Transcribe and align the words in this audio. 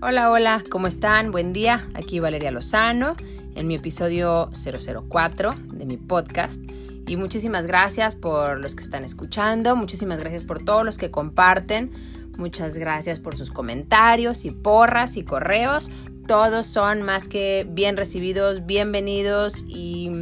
Hola, 0.00 0.30
hola, 0.30 0.62
¿cómo 0.70 0.86
están? 0.86 1.32
Buen 1.32 1.52
día, 1.52 1.88
aquí 1.92 2.20
Valeria 2.20 2.52
Lozano 2.52 3.16
en 3.56 3.66
mi 3.66 3.74
episodio 3.74 4.48
004 4.52 5.54
de 5.72 5.86
mi 5.86 5.96
podcast. 5.96 6.62
Y 7.08 7.16
muchísimas 7.16 7.66
gracias 7.66 8.14
por 8.14 8.60
los 8.60 8.76
que 8.76 8.84
están 8.84 9.04
escuchando, 9.04 9.74
muchísimas 9.74 10.20
gracias 10.20 10.44
por 10.44 10.62
todos 10.62 10.84
los 10.84 10.98
que 10.98 11.10
comparten, 11.10 11.90
muchas 12.36 12.78
gracias 12.78 13.18
por 13.18 13.34
sus 13.34 13.50
comentarios 13.50 14.44
y 14.44 14.52
porras 14.52 15.16
y 15.16 15.24
correos. 15.24 15.90
Todos 16.28 16.68
son 16.68 17.02
más 17.02 17.26
que 17.26 17.66
bien 17.68 17.96
recibidos, 17.96 18.66
bienvenidos 18.66 19.64
y, 19.66 20.12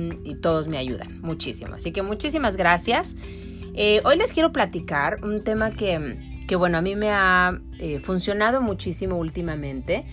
todos 0.40 0.68
me 0.68 0.79
ayudan 0.79 1.21
muchísimo. 1.21 1.75
Así 1.75 1.93
que 1.93 2.00
muchísimas 2.00 2.57
gracias. 2.57 3.14
Eh, 3.75 4.00
hoy 4.07 4.17
les 4.17 4.32
quiero 4.32 4.53
platicar 4.53 5.22
un 5.22 5.45
tema 5.45 5.68
que 5.68 6.36
que 6.46 6.57
bueno, 6.57 6.79
a 6.79 6.82
mí 6.82 6.96
me 6.96 7.11
ha 7.11 7.59
eh, 7.79 7.99
funcionado 7.99 8.61
muchísimo 8.61 9.17
últimamente. 9.17 10.04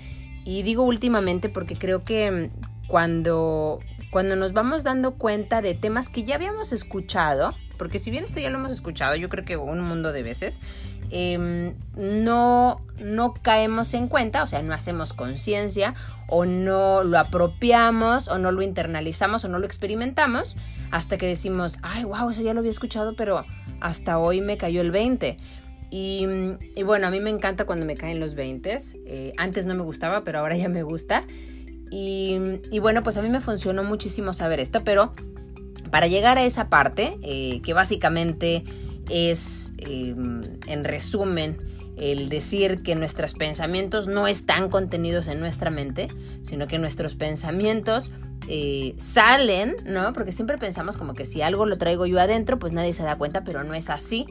Y 0.46 0.64
digo 0.64 0.84
últimamente 0.84 1.50
porque 1.50 1.78
creo 1.78 2.04
que 2.04 2.50
cuando, 2.88 3.80
cuando 4.12 4.36
nos 4.36 4.54
vamos 4.54 4.84
dando 4.84 5.16
cuenta 5.16 5.62
de 5.62 5.74
temas 5.74 6.10
que 6.10 6.24
ya 6.24 6.36
habíamos 6.36 6.74
escuchado, 6.74 7.54
porque 7.77 8.00
si 8.00 8.12
bien 8.12 8.24
esto 8.24 8.40
ya 8.40 8.50
lo 8.50 8.60
hemos 8.60 8.72
escuchado, 8.72 9.16
yo 9.16 9.30
creo 9.30 9.46
que 9.46 9.58
un 9.58 9.82
mundo 9.82 10.12
de 10.12 10.24
veces, 10.24 10.60
em, 11.10 11.76
no, 11.96 12.82
no 13.00 13.34
caemos 13.34 13.94
en 13.94 14.08
cuenta, 14.08 14.44
o 14.44 14.48
sea, 14.48 14.62
no 14.62 14.74
hacemos 14.74 15.13
conciencia, 15.13 15.96
o 16.27 16.46
no 16.46 17.04
lo 17.04 17.20
apropiamos, 17.20 18.27
o 18.27 18.38
no 18.38 18.52
lo 18.52 18.62
internalizamos, 18.62 19.46
o 19.46 19.48
no 19.48 19.60
lo 19.60 19.66
experimentamos, 19.66 20.58
hasta 20.91 21.18
que 21.18 21.26
decimos, 21.26 21.80
ay, 21.82 22.04
wow, 22.04 22.30
eso 22.30 22.41
ya 22.41 22.54
lo 22.54 22.60
había 22.60 22.72
escuchado, 22.72 23.16
pero 23.16 23.46
hasta 23.82 24.20
hoy 24.20 24.41
me 24.41 24.58
cayó 24.58 24.82
el 24.82 24.91
20. 24.91 25.38
Y, 25.96 26.26
bueno, 26.84 27.06
a 27.06 27.12
mí 27.12 27.20
me 27.20 27.30
encanta 27.30 27.66
cuando 27.66 27.86
me 27.86 27.94
caen 27.94 28.20
los 28.20 28.34
20. 28.34 28.77
Eh, 29.05 29.32
antes 29.38 29.68
no 29.68 29.76
me 29.76 29.84
gustaba, 29.84 30.24
pero 30.24 30.40
ahora 30.40 30.58
ya 30.58 30.68
me 30.68 30.82
gusta. 30.82 31.24
Y, 31.91 32.40
bueno, 32.80 33.04
pues 33.04 33.18
a 33.18 33.22
mí 33.22 33.30
me 33.30 33.41
funcionó 33.41 33.84
muchísimo 33.84 34.34
saber 34.34 34.60
esto, 34.60 34.84
pero 34.84 35.13
para 35.91 36.08
llegar 36.08 36.40
a 36.40 36.46
esa 36.46 36.68
parte, 36.68 37.16
eh, 37.22 37.62
que 37.62 37.74
básicamente 37.74 38.63
es, 39.08 39.72
em, 39.77 40.41
en 40.66 40.84
resumen, 40.84 41.58
el 41.96 42.28
decir 42.28 42.82
que 42.82 42.96
nuestros 42.96 43.35
pensamientos 43.35 44.07
no 44.07 44.28
están 44.28 44.70
contenidos 44.70 45.28
en 45.28 45.40
nuestra 45.40 45.70
mente, 45.70 46.07
sino 46.41 46.66
que 46.66 46.80
nuestros 46.80 47.13
pensamientos 47.13 48.12
eh, 48.48 48.96
salen, 48.98 49.76
¿no? 49.86 50.13
Porque 50.13 50.32
siempre 50.32 50.58
pensamos 50.58 50.98
como 50.98 51.13
que 51.13 51.26
si 51.26 51.41
algo 51.41 51.66
lo 51.66 51.77
traigo 51.77 52.05
yo 52.05 52.20
adentro, 52.20 52.60
pues 52.60 52.74
nadie 52.74 52.94
se 52.94 53.04
da 53.04 53.18
cuenta, 53.18 53.44
pero 53.44 53.63
no 53.63 53.74
es 53.74 53.90
así 53.90 54.26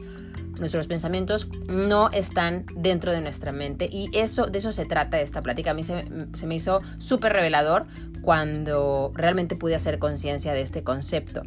nuestros 0.59 0.87
pensamientos 0.87 1.47
no 1.67 2.09
están 2.11 2.65
dentro 2.75 3.11
de 3.11 3.21
nuestra 3.21 3.51
mente 3.51 3.89
y 3.91 4.09
eso 4.13 4.45
de 4.45 4.59
eso 4.59 4.71
se 4.71 4.85
trata 4.85 5.19
esta 5.19 5.41
plática. 5.41 5.71
A 5.71 5.73
mí 5.73 5.83
se, 5.83 6.05
me 6.45 6.55
hizo 6.55 6.81
súper 6.99 7.33
revelador 7.33 7.85
cuando 8.21 9.11
realmente 9.13 9.55
pude 9.55 9.75
hacer 9.75 9.99
conciencia 9.99 10.53
de 10.53 10.61
este 10.61 10.83
concepto. 10.83 11.43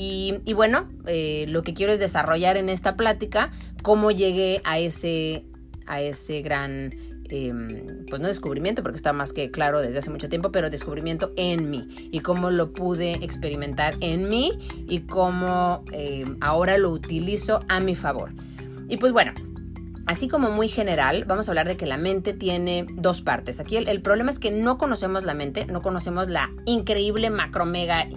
Y, 0.00 0.40
bueno, 0.54 0.86
eh, 1.06 1.46
lo 1.48 1.64
que 1.64 1.74
quiero 1.74 1.92
es 1.92 1.98
desarrollar 1.98 2.56
en 2.56 2.68
esta 2.68 2.94
plática 2.94 3.50
cómo 3.82 4.12
llegué 4.12 4.60
a 4.62 4.78
ese, 4.78 5.44
a 5.86 6.00
ese 6.00 6.40
gran 6.40 6.90
Em, 7.30 8.06
pues 8.06 8.22
no 8.22 8.28
descubrimiento, 8.28 8.82
porque 8.82 8.96
está 8.96 9.12
más 9.12 9.32
que 9.32 9.50
claro 9.50 9.80
desde 9.80 9.98
hace 9.98 10.10
mucho 10.10 10.28
tiempo, 10.28 10.50
pero 10.50 10.70
descubrimiento 10.70 11.32
en 11.36 11.68
mí 11.68 11.88
y 12.10 12.20
cómo 12.20 12.50
lo 12.50 12.72
pude 12.72 13.12
experimentar 13.24 13.96
en 14.00 14.28
mí 14.28 14.58
y 14.88 15.00
cómo 15.00 15.84
em, 15.92 16.38
ahora 16.40 16.78
lo 16.78 16.90
utilizo 16.90 17.60
a 17.68 17.80
mi 17.80 17.94
favor. 17.94 18.32
Y 18.88 18.96
pues 18.96 19.12
bueno, 19.12 19.32
Así 20.06 20.26
como 20.26 20.48
muy 20.48 20.68
general, 20.68 21.26
vamos 21.26 21.48
a 21.48 21.50
hablar 21.50 21.68
de 21.68 21.76
que 21.76 21.84
la 21.84 21.98
mente 21.98 22.32
tiene 22.32 22.86
dos 22.94 23.20
partes. 23.20 23.60
Aquí 23.60 23.76
el, 23.76 24.00
problema 24.00 24.30
es 24.30 24.38
que 24.38 24.50
no 24.50 24.78
conocemos 24.78 25.22
la 25.22 25.34
mente, 25.34 25.66
no 25.66 25.82
conocemos 25.82 26.28
la 26.28 26.48
increíble 26.64 27.28
macro 27.28 27.66
mega 27.66 28.08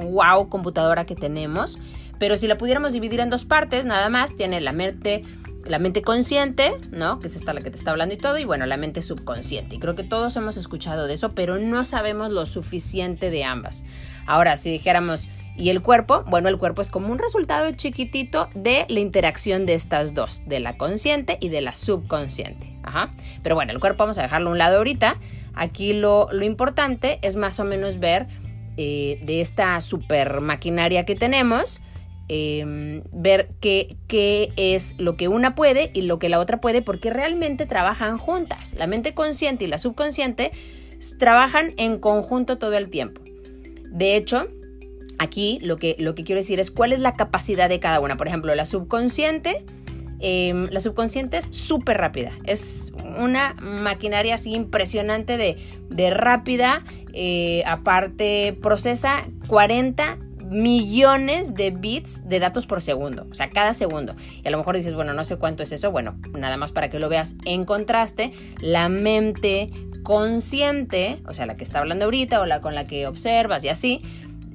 wow 0.00 0.48
computadora 0.48 1.04
que 1.04 1.14
tenemos, 1.14 1.78
pero 2.18 2.38
si 2.38 2.46
la 2.46 2.56
pudiéramos 2.56 2.94
dividir 2.94 3.20
en 3.20 3.28
dos 3.28 3.44
partes, 3.44 3.84
nada 3.84 4.08
más, 4.08 4.34
tiene 4.34 4.62
la 4.62 4.72
mente 4.72 5.24
la 5.68 5.78
mente 5.78 6.02
consciente, 6.02 6.74
¿no? 6.90 7.18
Que 7.18 7.26
es 7.26 7.36
esta 7.36 7.52
la 7.52 7.60
que 7.60 7.70
te 7.70 7.76
está 7.76 7.90
hablando 7.90 8.14
y 8.14 8.18
todo, 8.18 8.38
y 8.38 8.44
bueno, 8.44 8.66
la 8.66 8.76
mente 8.76 9.02
subconsciente. 9.02 9.76
Y 9.76 9.78
creo 9.78 9.94
que 9.94 10.04
todos 10.04 10.36
hemos 10.36 10.56
escuchado 10.56 11.06
de 11.06 11.14
eso, 11.14 11.30
pero 11.30 11.58
no 11.58 11.84
sabemos 11.84 12.30
lo 12.30 12.46
suficiente 12.46 13.30
de 13.30 13.44
ambas. 13.44 13.84
Ahora, 14.26 14.56
si 14.56 14.70
dijéramos, 14.70 15.28
¿y 15.56 15.70
el 15.70 15.82
cuerpo? 15.82 16.24
Bueno, 16.26 16.48
el 16.48 16.58
cuerpo 16.58 16.82
es 16.82 16.90
como 16.90 17.08
un 17.08 17.18
resultado 17.18 17.70
chiquitito 17.72 18.48
de 18.54 18.86
la 18.88 19.00
interacción 19.00 19.66
de 19.66 19.74
estas 19.74 20.14
dos, 20.14 20.42
de 20.46 20.60
la 20.60 20.76
consciente 20.76 21.38
y 21.40 21.48
de 21.48 21.60
la 21.60 21.72
subconsciente. 21.72 22.76
Ajá. 22.82 23.10
Pero 23.42 23.54
bueno, 23.54 23.72
el 23.72 23.80
cuerpo 23.80 24.04
vamos 24.04 24.18
a 24.18 24.22
dejarlo 24.22 24.50
a 24.50 24.52
un 24.52 24.58
lado 24.58 24.78
ahorita. 24.78 25.16
Aquí 25.54 25.92
lo, 25.92 26.28
lo 26.32 26.44
importante 26.44 27.18
es 27.22 27.36
más 27.36 27.58
o 27.60 27.64
menos 27.64 27.98
ver 27.98 28.26
eh, 28.78 29.18
de 29.22 29.40
esta 29.40 29.80
super 29.80 30.42
maquinaria 30.42 31.06
que 31.06 31.14
tenemos, 31.14 31.80
Em, 32.28 33.02
ver 33.12 33.50
qué, 33.60 33.96
qué, 34.08 34.52
es 34.56 34.96
lo 34.98 35.16
que 35.16 35.28
una 35.28 35.54
puede 35.54 35.90
y 35.94 36.02
lo 36.02 36.18
que 36.18 36.28
la 36.28 36.40
otra 36.40 36.60
puede, 36.60 36.82
porque 36.82 37.10
realmente 37.10 37.66
trabajan 37.66 38.18
juntas. 38.18 38.74
La 38.74 38.88
mente 38.88 39.14
consciente 39.14 39.64
y 39.64 39.68
la 39.68 39.78
subconsciente 39.78 40.50
trabajan 41.18 41.72
en 41.76 41.98
conjunto 41.98 42.58
todo 42.58 42.76
el 42.76 42.90
tiempo. 42.90 43.20
De 43.90 44.16
hecho, 44.16 44.48
aquí 45.18 45.60
lo 45.62 45.76
que, 45.76 45.94
lo 46.00 46.16
que 46.16 46.24
quiero 46.24 46.40
decir 46.40 46.58
es 46.58 46.72
cuál 46.72 46.92
es 46.92 46.98
la 46.98 47.12
capacidad 47.12 47.68
de 47.68 47.78
cada 47.78 48.00
una. 48.00 48.16
Por 48.16 48.26
ejemplo, 48.26 48.52
la 48.56 48.64
subconsciente. 48.64 49.64
Em, 50.18 50.66
la 50.70 50.80
subconsciente 50.80 51.36
es 51.36 51.44
súper 51.44 51.98
rápida, 51.98 52.32
es 52.44 52.90
una 53.18 53.52
maquinaria 53.60 54.36
así 54.36 54.54
impresionante 54.54 55.36
de, 55.36 55.58
de 55.90 56.08
rápida, 56.08 56.84
eh, 57.12 57.62
aparte 57.66 58.56
procesa 58.62 59.28
40 59.46 60.16
millones 60.50 61.54
de 61.54 61.70
bits 61.70 62.28
de 62.28 62.38
datos 62.38 62.66
por 62.66 62.82
segundo, 62.82 63.26
o 63.30 63.34
sea, 63.34 63.48
cada 63.48 63.74
segundo. 63.74 64.14
Y 64.42 64.48
a 64.48 64.50
lo 64.50 64.58
mejor 64.58 64.76
dices, 64.76 64.94
bueno, 64.94 65.12
no 65.12 65.24
sé 65.24 65.36
cuánto 65.36 65.62
es 65.62 65.72
eso. 65.72 65.90
Bueno, 65.90 66.18
nada 66.32 66.56
más 66.56 66.72
para 66.72 66.88
que 66.88 66.98
lo 66.98 67.08
veas 67.08 67.36
en 67.44 67.64
contraste, 67.64 68.32
la 68.60 68.88
mente 68.88 69.70
consciente, 70.02 71.20
o 71.26 71.34
sea, 71.34 71.46
la 71.46 71.56
que 71.56 71.64
está 71.64 71.80
hablando 71.80 72.04
ahorita 72.04 72.40
o 72.40 72.46
la 72.46 72.60
con 72.60 72.74
la 72.74 72.86
que 72.86 73.06
observas 73.06 73.64
y 73.64 73.68
así, 73.68 74.02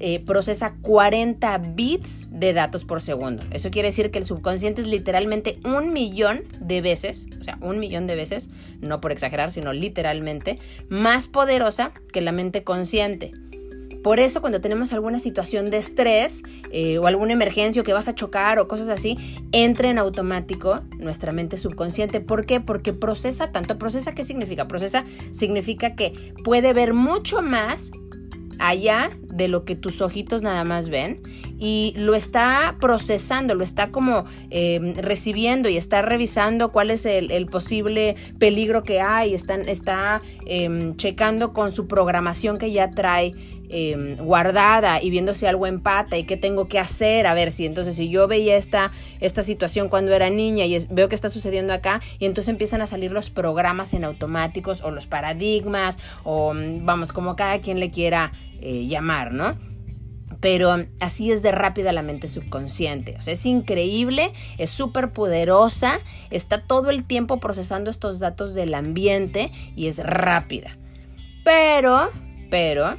eh, 0.04 0.18
procesa 0.18 0.74
40 0.80 1.58
bits 1.58 2.26
de 2.30 2.52
datos 2.52 2.84
por 2.84 3.00
segundo. 3.00 3.44
Eso 3.52 3.70
quiere 3.70 3.88
decir 3.88 4.10
que 4.10 4.18
el 4.18 4.24
subconsciente 4.24 4.80
es 4.80 4.88
literalmente 4.88 5.58
un 5.64 5.92
millón 5.92 6.42
de 6.58 6.80
veces, 6.80 7.28
o 7.40 7.44
sea, 7.44 7.56
un 7.60 7.78
millón 7.78 8.08
de 8.08 8.16
veces, 8.16 8.50
no 8.80 9.00
por 9.00 9.12
exagerar, 9.12 9.52
sino 9.52 9.72
literalmente, 9.72 10.58
más 10.88 11.28
poderosa 11.28 11.92
que 12.12 12.20
la 12.20 12.32
mente 12.32 12.64
consciente. 12.64 13.30
Por 14.02 14.20
eso 14.20 14.40
cuando 14.40 14.60
tenemos 14.60 14.92
alguna 14.92 15.18
situación 15.18 15.70
de 15.70 15.78
estrés 15.78 16.42
eh, 16.70 16.98
o 16.98 17.06
alguna 17.06 17.32
emergencia 17.32 17.82
o 17.82 17.84
que 17.84 17.92
vas 17.92 18.08
a 18.08 18.14
chocar 18.14 18.58
o 18.58 18.68
cosas 18.68 18.88
así, 18.88 19.16
entra 19.52 19.90
en 19.90 19.98
automático 19.98 20.80
nuestra 20.98 21.32
mente 21.32 21.56
subconsciente. 21.56 22.20
¿Por 22.20 22.44
qué? 22.44 22.60
Porque 22.60 22.92
procesa 22.92 23.52
tanto. 23.52 23.78
¿Procesa 23.78 24.14
qué 24.14 24.24
significa? 24.24 24.66
Procesa 24.68 25.04
significa 25.30 25.94
que 25.94 26.34
puede 26.44 26.72
ver 26.72 26.94
mucho 26.94 27.42
más 27.42 27.92
allá 28.58 29.10
de 29.32 29.48
lo 29.48 29.64
que 29.64 29.74
tus 29.74 30.00
ojitos 30.00 30.42
nada 30.42 30.62
más 30.62 30.88
ven 30.90 31.22
y 31.58 31.94
lo 31.96 32.14
está 32.14 32.76
procesando, 32.80 33.54
lo 33.54 33.64
está 33.64 33.90
como 33.90 34.24
em, 34.50 34.94
recibiendo 34.96 35.68
y 35.68 35.76
está 35.76 36.02
revisando 36.02 36.70
cuál 36.70 36.90
es 36.90 37.06
el, 37.06 37.46
posible 37.46 38.16
peligro 38.38 38.82
que 38.82 39.00
hay, 39.00 39.34
está, 39.34 39.54
está 39.54 40.22
em, 40.46 40.96
checando 40.96 41.52
con 41.52 41.72
su 41.72 41.88
programación 41.88 42.58
que 42.58 42.70
ya 42.70 42.90
trae 42.90 43.32
em, 43.70 44.16
guardada 44.16 45.02
y 45.02 45.08
viendo 45.08 45.32
si 45.32 45.46
algo 45.46 45.66
empata 45.66 46.18
y 46.18 46.24
qué 46.24 46.36
tengo 46.36 46.68
que 46.68 46.78
hacer, 46.78 47.26
a 47.26 47.32
ver 47.32 47.50
si 47.50 47.64
entonces 47.64 47.96
si 47.96 48.10
yo 48.10 48.28
veía 48.28 48.56
esta, 48.56 48.92
esta 49.20 49.42
situación 49.42 49.88
cuando 49.88 50.12
era 50.12 50.28
niña 50.28 50.66
y 50.66 50.78
veo 50.90 51.08
que 51.08 51.14
está 51.14 51.30
sucediendo 51.30 51.72
acá 51.72 52.02
y 52.18 52.26
entonces 52.26 52.50
empiezan 52.50 52.82
a 52.82 52.86
salir 52.86 53.12
los 53.12 53.30
programas 53.30 53.94
en 53.94 54.04
automáticos 54.04 54.82
o 54.82 54.90
los 54.90 55.06
paradigmas 55.06 55.98
o 56.22 56.52
mm, 56.52 56.84
vamos 56.84 57.12
como 57.12 57.34
cada 57.34 57.60
quien 57.60 57.80
le 57.80 57.90
quiera 57.90 58.32
eh, 58.62 58.86
llamar, 58.86 59.32
¿no? 59.32 59.56
Pero 60.40 60.74
así 61.00 61.30
es 61.30 61.42
de 61.42 61.52
rápida 61.52 61.92
la 61.92 62.02
mente 62.02 62.26
subconsciente. 62.26 63.16
O 63.18 63.22
sea, 63.22 63.34
es 63.34 63.46
increíble, 63.46 64.32
es 64.58 64.70
súper 64.70 65.12
poderosa, 65.12 66.00
está 66.30 66.62
todo 66.62 66.90
el 66.90 67.04
tiempo 67.04 67.38
procesando 67.38 67.90
estos 67.90 68.18
datos 68.18 68.54
del 68.54 68.74
ambiente 68.74 69.52
y 69.76 69.86
es 69.86 69.98
rápida. 69.98 70.76
Pero, 71.44 72.10
pero, 72.50 72.96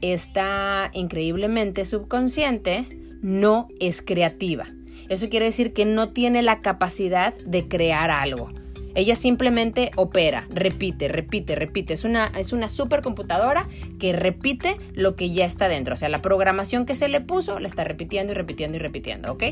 esta 0.00 0.90
increíblemente 0.92 1.84
subconsciente 1.84 2.86
no 3.20 3.68
es 3.80 4.02
creativa. 4.02 4.66
Eso 5.08 5.28
quiere 5.28 5.46
decir 5.46 5.72
que 5.72 5.84
no 5.84 6.10
tiene 6.10 6.42
la 6.42 6.60
capacidad 6.60 7.36
de 7.38 7.66
crear 7.66 8.10
algo. 8.12 8.52
Ella 8.94 9.14
simplemente 9.14 9.90
opera, 9.96 10.46
repite, 10.50 11.08
repite, 11.08 11.54
repite. 11.54 11.94
Es 11.94 12.04
una, 12.04 12.26
es 12.36 12.52
una 12.52 12.68
supercomputadora 12.68 13.68
que 13.98 14.12
repite 14.12 14.76
lo 14.94 15.16
que 15.16 15.30
ya 15.30 15.44
está 15.44 15.68
dentro. 15.68 15.94
O 15.94 15.96
sea, 15.96 16.08
la 16.08 16.22
programación 16.22 16.86
que 16.86 16.94
se 16.94 17.08
le 17.08 17.20
puso 17.20 17.58
la 17.58 17.68
está 17.68 17.84
repitiendo 17.84 18.32
y 18.32 18.36
repitiendo 18.36 18.76
y 18.76 18.80
repitiendo, 18.80 19.32
¿ok? 19.32 19.44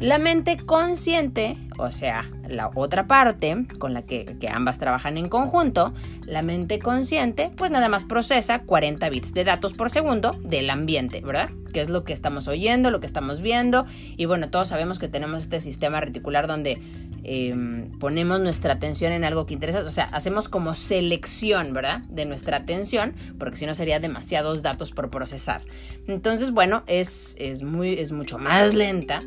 La 0.00 0.18
mente 0.18 0.56
consciente, 0.56 1.56
o 1.78 1.92
sea, 1.92 2.28
la 2.48 2.68
otra 2.74 3.06
parte 3.06 3.64
con 3.78 3.94
la 3.94 4.02
que, 4.02 4.36
ambas 4.52 4.78
trabajan 4.78 5.16
en 5.16 5.28
conjunto, 5.28 5.94
la 6.26 6.42
mente 6.42 6.80
consciente, 6.80 7.50
pues 7.56 7.70
nada 7.70 7.88
más 7.88 8.04
procesa 8.04 8.62
40 8.62 9.08
bits 9.08 9.34
de 9.34 9.44
datos 9.44 9.72
por 9.72 9.90
segundo 9.90 10.32
del 10.42 10.68
ambiente, 10.70 11.20
¿verdad? 11.20 11.50
Que 11.72 11.80
es 11.80 11.88
lo 11.88 12.04
que 12.04 12.12
estamos 12.12 12.48
oyendo, 12.48 12.90
lo 12.90 12.98
que 12.98 13.06
estamos 13.06 13.40
viendo. 13.40 13.86
Y 14.16 14.24
bueno, 14.26 14.50
todos 14.50 14.68
sabemos 14.68 14.98
que 14.98 15.08
tenemos 15.08 15.42
este 15.42 15.60
sistema 15.60 16.00
reticular 16.00 16.48
donde 16.48 16.78
em, 17.24 17.90
ponemos 17.98 18.40
nuestra 18.40 18.74
atención 18.74 19.12
en 19.12 19.24
algo 19.24 19.46
que 19.46 19.54
interesa, 19.54 19.80
o 19.80 19.90
sea, 19.90 20.04
hacemos 20.04 20.48
como 20.48 20.74
selección, 20.74 21.74
¿verdad? 21.74 22.00
De 22.08 22.24
nuestra 22.24 22.58
atención, 22.58 23.14
porque 23.38 23.56
si 23.56 23.66
no 23.66 23.74
sería 23.74 23.98
demasiados 23.98 24.62
datos 24.62 24.92
por 24.92 25.10
procesar. 25.10 25.62
Entonces, 26.06 26.50
bueno, 26.50 26.84
es, 26.86 27.34
es, 27.38 27.62
muy, 27.62 27.94
es 27.94 28.12
mucho 28.12 28.38
más 28.38 28.74
lenta 28.74 29.20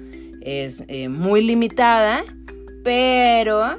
es 0.48 0.86
eh, 0.88 1.10
muy 1.10 1.44
limitada, 1.44 2.24
pero 2.82 3.78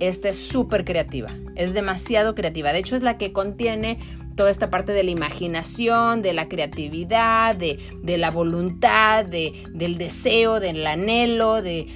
esta 0.00 0.30
es 0.30 0.38
súper 0.38 0.86
creativa, 0.86 1.28
es 1.56 1.74
demasiado 1.74 2.34
creativa. 2.34 2.72
De 2.72 2.78
hecho, 2.78 2.96
es 2.96 3.02
la 3.02 3.18
que 3.18 3.34
contiene 3.34 3.98
toda 4.36 4.50
esta 4.50 4.70
parte 4.70 4.92
de 4.92 5.02
la 5.02 5.10
imaginación, 5.10 6.22
de 6.22 6.34
la 6.34 6.48
creatividad, 6.48 7.56
de, 7.56 7.78
la 8.18 8.30
voluntad, 8.30 9.24
de, 9.24 9.64
del 9.72 9.98
deseo, 9.98 10.60
del 10.60 10.86
anhelo, 10.86 11.62
de, 11.62 11.88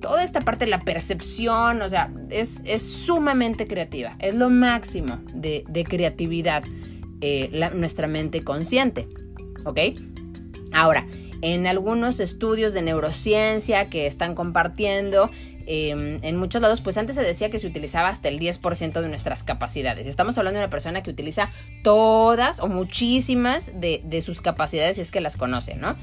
toda 0.00 0.22
esta 0.22 0.40
parte 0.40 0.66
de 0.66 0.70
la 0.70 0.80
percepción. 0.80 1.82
O 1.82 1.88
sea, 1.88 2.12
es, 2.28 2.62
sumamente 2.82 3.66
creativa, 3.66 4.16
es 4.20 4.34
lo 4.34 4.50
máximo 4.50 5.18
de, 5.34 5.64
creatividad 5.88 6.62
eh, 7.20 7.70
nuestra 7.74 8.06
mente 8.06 8.44
consciente. 8.44 9.08
¿Ok? 9.64 9.78
Ahora, 10.72 11.06
en 11.42 11.66
algunos 11.66 12.20
estudios 12.20 12.74
de 12.74 12.82
neurociencia 12.82 13.88
que 13.88 14.06
están 14.06 14.34
compartiendo, 14.34 15.30
em, 15.66 16.18
en 16.22 16.36
muchos 16.36 16.62
lados, 16.62 16.80
pues 16.80 16.96
antes 16.98 17.16
se 17.16 17.22
decía 17.22 17.50
que 17.50 17.58
se 17.58 17.66
utilizaba 17.66 18.08
hasta 18.08 18.28
el 18.28 18.38
10% 18.38 19.00
de 19.00 19.08
nuestras 19.08 19.42
capacidades. 19.42 20.06
Estamos 20.06 20.38
hablando 20.38 20.58
de 20.58 20.64
una 20.64 20.70
persona 20.70 21.02
que 21.02 21.10
utiliza 21.10 21.50
todas 21.82 22.60
o 22.60 22.68
muchísimas 22.68 23.72
de, 23.80 24.02
de 24.04 24.20
sus 24.20 24.40
capacidades 24.40 24.96
si 24.96 25.02
es 25.02 25.10
que 25.10 25.20
las 25.20 25.36
conoce, 25.36 25.74
¿no? 25.74 25.96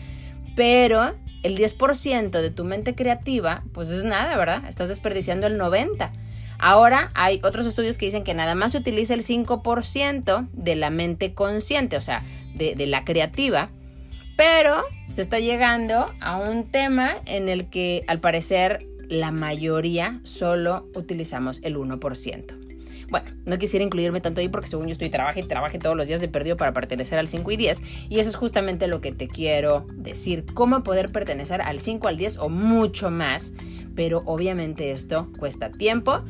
Pero 0.56 1.16
el 1.44 1.58
10% 1.58 2.30
de 2.30 2.52
tu 2.52 2.64
mente 2.64 2.96
creativa, 2.96 3.64
pues 3.74 3.90
es 3.90 4.04
nada, 4.04 4.36
¿verdad? 4.38 4.64
Estás 4.68 4.90
desperdiciando 4.90 5.48
el 5.48 5.60
90%. 5.60 6.12
Ahora 6.60 7.12
hay 7.14 7.40
otros 7.44 7.68
estudios 7.68 7.98
que 7.98 8.06
dicen 8.06 8.24
que 8.24 8.34
nada 8.34 8.56
más 8.56 8.72
se 8.72 8.80
utiliza 8.80 9.14
el 9.14 9.22
5% 9.22 10.48
de 10.54 10.76
la 10.76 10.90
mente 10.90 11.34
consciente, 11.36 11.98
o 11.98 12.02
sea, 12.02 12.24
de, 12.56 12.74
de 12.74 12.88
la 12.88 13.06
creativa, 13.06 13.70
pero 14.36 14.84
se 15.08 15.22
está 15.22 15.40
llegando 15.40 16.12
a 16.20 16.38
un 16.38 16.66
tema 16.66 17.18
en 17.26 17.50
el 17.50 17.70
que 17.70 18.04
al 18.08 18.20
parecer 18.20 18.86
la 19.10 19.32
mayoría 19.32 20.20
solo 20.24 20.90
utilizamos 20.96 21.60
el 21.64 21.78
1%. 21.78 22.56
Bueno, 23.10 23.30
no 23.46 23.58
quisiera 23.58 23.86
incluirme 23.86 24.20
tanto 24.20 24.42
ahí 24.42 24.50
porque 24.50 24.68
según 24.68 24.88
yo 24.88 24.92
estoy 24.92 25.10
trabajando 25.10 25.46
y 25.46 25.48
trabaje 25.48 25.80
todos 25.80 25.96
los 25.96 26.08
días 26.08 26.20
de 26.20 26.28
perdido 26.28 26.58
para 26.58 26.74
pertenecer 26.74 27.18
al 27.18 27.30
5 27.30 27.52
y 27.52 27.58
10 27.58 27.82
y 28.10 28.20
eso 28.20 28.30
es 28.30 28.36
justamente 28.36 28.88
lo 28.88 29.00
que 29.00 29.14
te 29.14 29.28
quiero 29.30 29.88
decir, 29.94 30.44
cómo 30.54 30.84
poder 30.84 31.12
pertenecer 31.12 31.62
al 31.62 31.80
5, 31.80 32.08
al 32.08 32.18
10 32.18 32.38
o 32.40 32.50
mucho 32.50 33.10
más, 33.10 33.54
pero 33.96 34.24
obviamente 34.26 34.92
esto 34.92 35.32
cuesta 35.40 35.72
tiempo, 35.72 36.22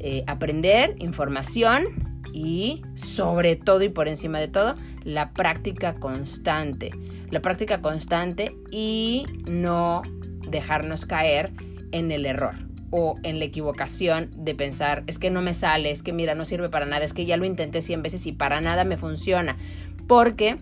eh, 0.00 0.24
aprender, 0.26 0.96
información 0.98 1.84
y 2.32 2.82
sobre 2.96 3.54
todo 3.54 3.84
y 3.84 3.88
por 3.88 4.08
encima 4.08 4.40
de 4.40 4.48
todo, 4.48 4.74
la 5.04 5.32
práctica 5.32 5.94
constante 5.94 6.90
la 7.30 7.40
práctica 7.40 7.80
constante 7.82 8.56
y 8.70 9.26
no 9.46 10.02
dejarnos 10.48 11.06
caer 11.06 11.52
en 11.96 12.12
el 12.12 12.26
error 12.26 12.54
o 12.90 13.16
en 13.22 13.38
la 13.38 13.44
equivocación 13.44 14.30
de 14.36 14.54
pensar, 14.54 15.02
es 15.06 15.18
que 15.18 15.30
no 15.30 15.42
me 15.42 15.54
sale, 15.54 15.90
es 15.90 16.02
que 16.02 16.12
mira, 16.12 16.34
no 16.34 16.44
sirve 16.44 16.68
para 16.68 16.86
nada, 16.86 17.04
es 17.04 17.12
que 17.12 17.26
ya 17.26 17.36
lo 17.36 17.44
intenté 17.44 17.82
100 17.82 18.02
veces 18.02 18.26
y 18.26 18.32
para 18.32 18.60
nada 18.60 18.84
me 18.84 18.96
funciona. 18.96 19.56
Porque 20.06 20.56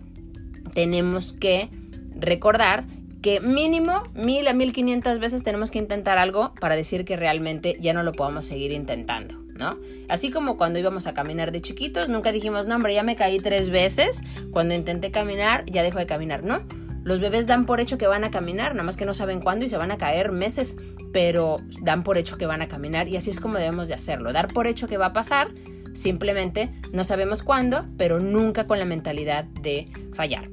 tenemos 0.73 1.33
que 1.33 1.69
recordar 2.15 2.85
que 3.21 3.39
mínimo 3.39 4.03
mil 4.13 4.47
a 4.47 4.53
mil 4.53 4.73
quinientas 4.73 5.19
veces 5.19 5.43
tenemos 5.43 5.71
que 5.71 5.79
intentar 5.79 6.17
algo 6.17 6.53
para 6.59 6.75
decir 6.75 7.05
que 7.05 7.15
realmente 7.15 7.75
ya 7.79 7.93
no 7.93 8.03
lo 8.03 8.11
podamos 8.11 8.45
seguir 8.45 8.71
intentando. 8.71 9.35
¿no? 9.55 9.77
Así 10.09 10.31
como 10.31 10.57
cuando 10.57 10.79
íbamos 10.79 11.07
a 11.07 11.13
caminar 11.13 11.51
de 11.51 11.61
chiquitos, 11.61 12.09
nunca 12.09 12.31
dijimos, 12.31 12.67
no, 12.67 12.75
hombre, 12.75 12.93
ya 12.93 13.03
me 13.03 13.15
caí 13.15 13.39
tres 13.39 13.69
veces, 13.69 14.21
cuando 14.51 14.73
intenté 14.73 15.11
caminar 15.11 15.65
ya 15.65 15.81
dejo 15.81 15.97
de 15.97 16.05
caminar, 16.05 16.43
¿no? 16.43 16.61
Los 17.05 17.19
bebés 17.19 17.45
dan 17.45 17.67
por 17.67 17.79
hecho 17.79 17.99
que 17.99 18.07
van 18.07 18.23
a 18.23 18.31
caminar, 18.31 18.71
nada 18.71 18.83
más 18.83 18.97
que 18.97 19.05
no 19.05 19.13
saben 19.13 19.39
cuándo 19.39 19.63
y 19.63 19.69
se 19.69 19.77
van 19.77 19.91
a 19.91 19.97
caer 19.97 20.31
meses, 20.31 20.75
pero 21.13 21.57
dan 21.83 22.03
por 22.03 22.17
hecho 22.17 22.35
que 22.35 22.47
van 22.47 22.63
a 22.63 22.67
caminar 22.67 23.07
y 23.07 23.15
así 23.15 23.29
es 23.29 23.39
como 23.39 23.59
debemos 23.59 23.87
de 23.87 23.93
hacerlo, 23.93 24.33
dar 24.33 24.47
por 24.47 24.65
hecho 24.65 24.87
que 24.87 24.97
va 24.97 25.05
a 25.07 25.13
pasar, 25.13 25.51
simplemente 25.93 26.71
no 26.93 27.03
sabemos 27.03 27.43
cuándo, 27.43 27.85
pero 27.95 28.19
nunca 28.19 28.65
con 28.65 28.79
la 28.79 28.85
mentalidad 28.85 29.43
de 29.43 29.87
fallar. 30.15 30.49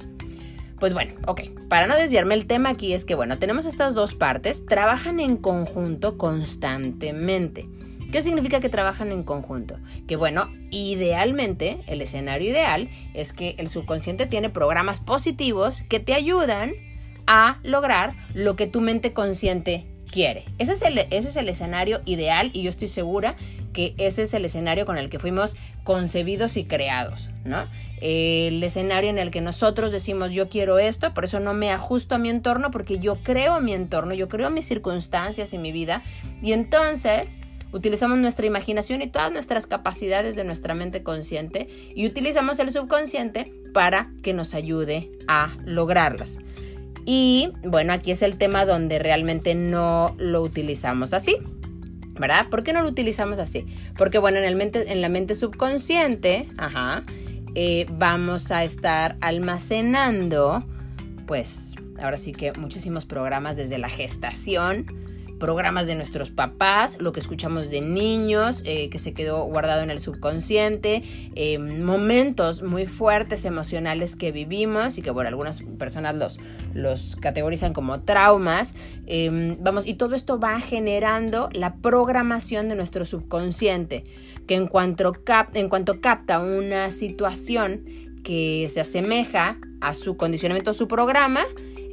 Pues 0.79 0.93
bueno, 0.93 1.13
ok, 1.25 1.41
para 1.69 1.87
no 1.87 1.95
desviarme 1.95 2.35
el 2.35 2.45
tema 2.45 2.69
aquí 2.69 2.93
es 2.93 3.03
que 3.03 3.15
bueno, 3.15 3.39
tenemos 3.39 3.65
estas 3.65 3.95
dos 3.95 4.13
partes, 4.13 4.63
trabajan 4.67 5.19
en 5.19 5.37
conjunto 5.37 6.19
constantemente. 6.19 7.67
¿Qué 8.13 8.21
significa 8.21 8.59
que 8.59 8.69
trabajan 8.69 9.11
en 9.11 9.23
conjunto? 9.23 9.79
Que 10.07 10.17
bueno, 10.17 10.47
idealmente, 10.69 11.79
el 11.87 11.99
escenario 11.99 12.51
ideal 12.51 12.87
es 13.15 13.33
que 13.33 13.55
el 13.57 13.69
subconsciente 13.69 14.27
tiene 14.27 14.51
programas 14.51 14.99
positivos 14.99 15.81
que 15.89 15.99
te 15.99 16.13
ayudan 16.13 16.73
a 17.25 17.57
lograr 17.63 18.13
lo 18.35 18.55
que 18.55 18.67
tu 18.67 18.81
mente 18.81 19.13
consciente 19.13 19.87
quiere. 20.11 20.45
Ese 20.59 20.73
es, 20.73 20.83
el, 20.83 20.99
ese 20.99 21.29
es 21.29 21.35
el 21.37 21.49
escenario 21.49 22.01
ideal 22.05 22.51
y 22.53 22.61
yo 22.61 22.69
estoy 22.69 22.87
segura 22.87 23.35
que 23.73 23.95
ese 23.97 24.21
es 24.21 24.33
el 24.35 24.45
escenario 24.45 24.85
con 24.85 24.99
el 24.99 25.09
que 25.09 25.17
fuimos 25.17 25.55
concebidos 25.83 26.55
y 26.57 26.65
creados, 26.65 27.31
¿no? 27.45 27.65
El 27.99 28.61
escenario 28.61 29.09
en 29.09 29.17
el 29.17 29.31
que 29.31 29.41
nosotros 29.41 29.91
decimos 29.91 30.31
yo 30.31 30.49
quiero 30.49 30.77
esto, 30.77 31.15
por 31.15 31.23
eso 31.23 31.39
no 31.39 31.55
me 31.55 31.71
ajusto 31.71 32.13
a 32.13 32.19
mi 32.19 32.29
entorno 32.29 32.69
porque 32.69 32.99
yo 32.99 33.23
creo 33.23 33.59
mi 33.59 33.73
entorno, 33.73 34.13
yo 34.13 34.27
creo 34.27 34.51
mis 34.51 34.67
circunstancias 34.67 35.51
y 35.51 35.57
mi 35.57 35.71
vida 35.71 36.03
y 36.43 36.51
entonces 36.51 37.39
Utilizamos 37.73 38.19
nuestra 38.19 38.45
imaginación 38.45 39.01
y 39.01 39.07
todas 39.07 39.31
nuestras 39.31 39.67
capacidades 39.67 40.35
de 40.35 40.43
nuestra 40.43 40.75
mente 40.75 41.01
consciente 41.01 41.67
y 41.95 42.05
utilizamos 42.05 42.59
el 42.59 42.71
subconsciente 42.71 43.51
para 43.73 44.11
que 44.21 44.31
nos 44.31 44.53
ayude 44.53 45.11
a 45.27 45.57
lograrlas. 45.65 46.37
Y 47.05 47.49
bueno, 47.63 47.91
aquí 47.91 48.11
es 48.11 48.21
el 48.21 48.37
tema 48.37 48.65
donde 48.65 48.99
realmente 48.99 49.55
no 49.55 50.15
lo 50.17 50.41
utilizamos 50.41 51.13
así. 51.13 51.37
¿Verdad? 52.15 52.47
¿Por 52.49 52.63
qué 52.63 52.73
no 52.73 52.83
lo 52.83 52.89
utilizamos 52.89 53.39
así? 53.39 53.65
Porque 53.97 54.19
bueno, 54.19 54.37
en, 54.37 54.43
el 54.43 54.55
mente, 54.55 54.91
en 54.91 55.01
la 55.01 55.09
mente 55.09 55.33
subconsciente, 55.33 56.47
eh, 57.55 57.87
vamos 57.91 58.51
a 58.51 58.63
estar 58.63 59.17
almacenando, 59.19 60.63
pues 61.25 61.75
ahora 61.99 62.17
sí 62.17 62.31
que 62.31 62.53
muchísimos 62.53 63.07
programas 63.07 63.55
desde 63.55 63.79
la 63.79 63.89
gestación, 63.89 64.85
programas 65.43 65.87
de 65.87 65.95
nuestros 65.95 66.29
papás, 66.29 66.95
lo 67.01 67.11
que 67.11 67.19
escuchamos 67.19 67.69
de 67.69 67.81
niños, 67.81 68.63
eh, 68.65 68.89
que 68.89 68.97
se 68.97 69.13
quedó 69.13 69.43
guardado 69.43 69.81
en 69.81 69.89
el 69.89 69.99
subconsciente, 69.99 71.03
eh, 71.35 71.59
momentos 71.59 72.61
muy 72.61 72.85
fuertes 72.85 73.43
emocionales 73.43 74.15
que 74.15 74.31
vivimos 74.31 74.97
y 74.97 75.01
que 75.01 75.11
bueno, 75.11 75.27
algunas 75.27 75.61
personas 75.77 76.15
los, 76.15 76.39
los 76.73 77.17
categorizan 77.17 77.73
como 77.73 78.03
traumas. 78.03 78.75
Em, 79.05 79.57
vamos, 79.59 79.85
y 79.85 79.95
todo 79.95 80.15
esto 80.15 80.39
va 80.39 80.61
generando 80.61 81.49
la 81.51 81.75
programación 81.75 82.69
de 82.69 82.75
nuestro 82.75 83.03
subconsciente, 83.03 84.05
que 84.47 84.55
en 84.55 84.67
cuanto, 84.67 85.11
en 85.55 85.67
cuanto 85.67 85.99
capta 85.99 86.39
una 86.39 86.89
situación 86.89 87.83
que 88.23 88.67
se 88.69 88.79
asemeja 88.79 89.57
a 89.81 89.93
su 89.93 90.15
condicionamiento, 90.15 90.71
a 90.71 90.73
su 90.73 90.87
programa, 90.87 91.43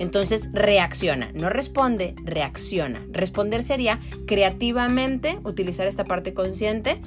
entonces 0.00 0.49
reacciona, 0.54 1.30
no 1.35 1.50
responde, 1.50 2.14
reacciona. 2.25 3.04
Responder 3.11 3.62
sería 3.62 4.00
creativamente 4.26 5.38
utilizar 5.45 5.87
esta 5.87 6.04
parte 6.04 6.33
consciente, 6.33 7.02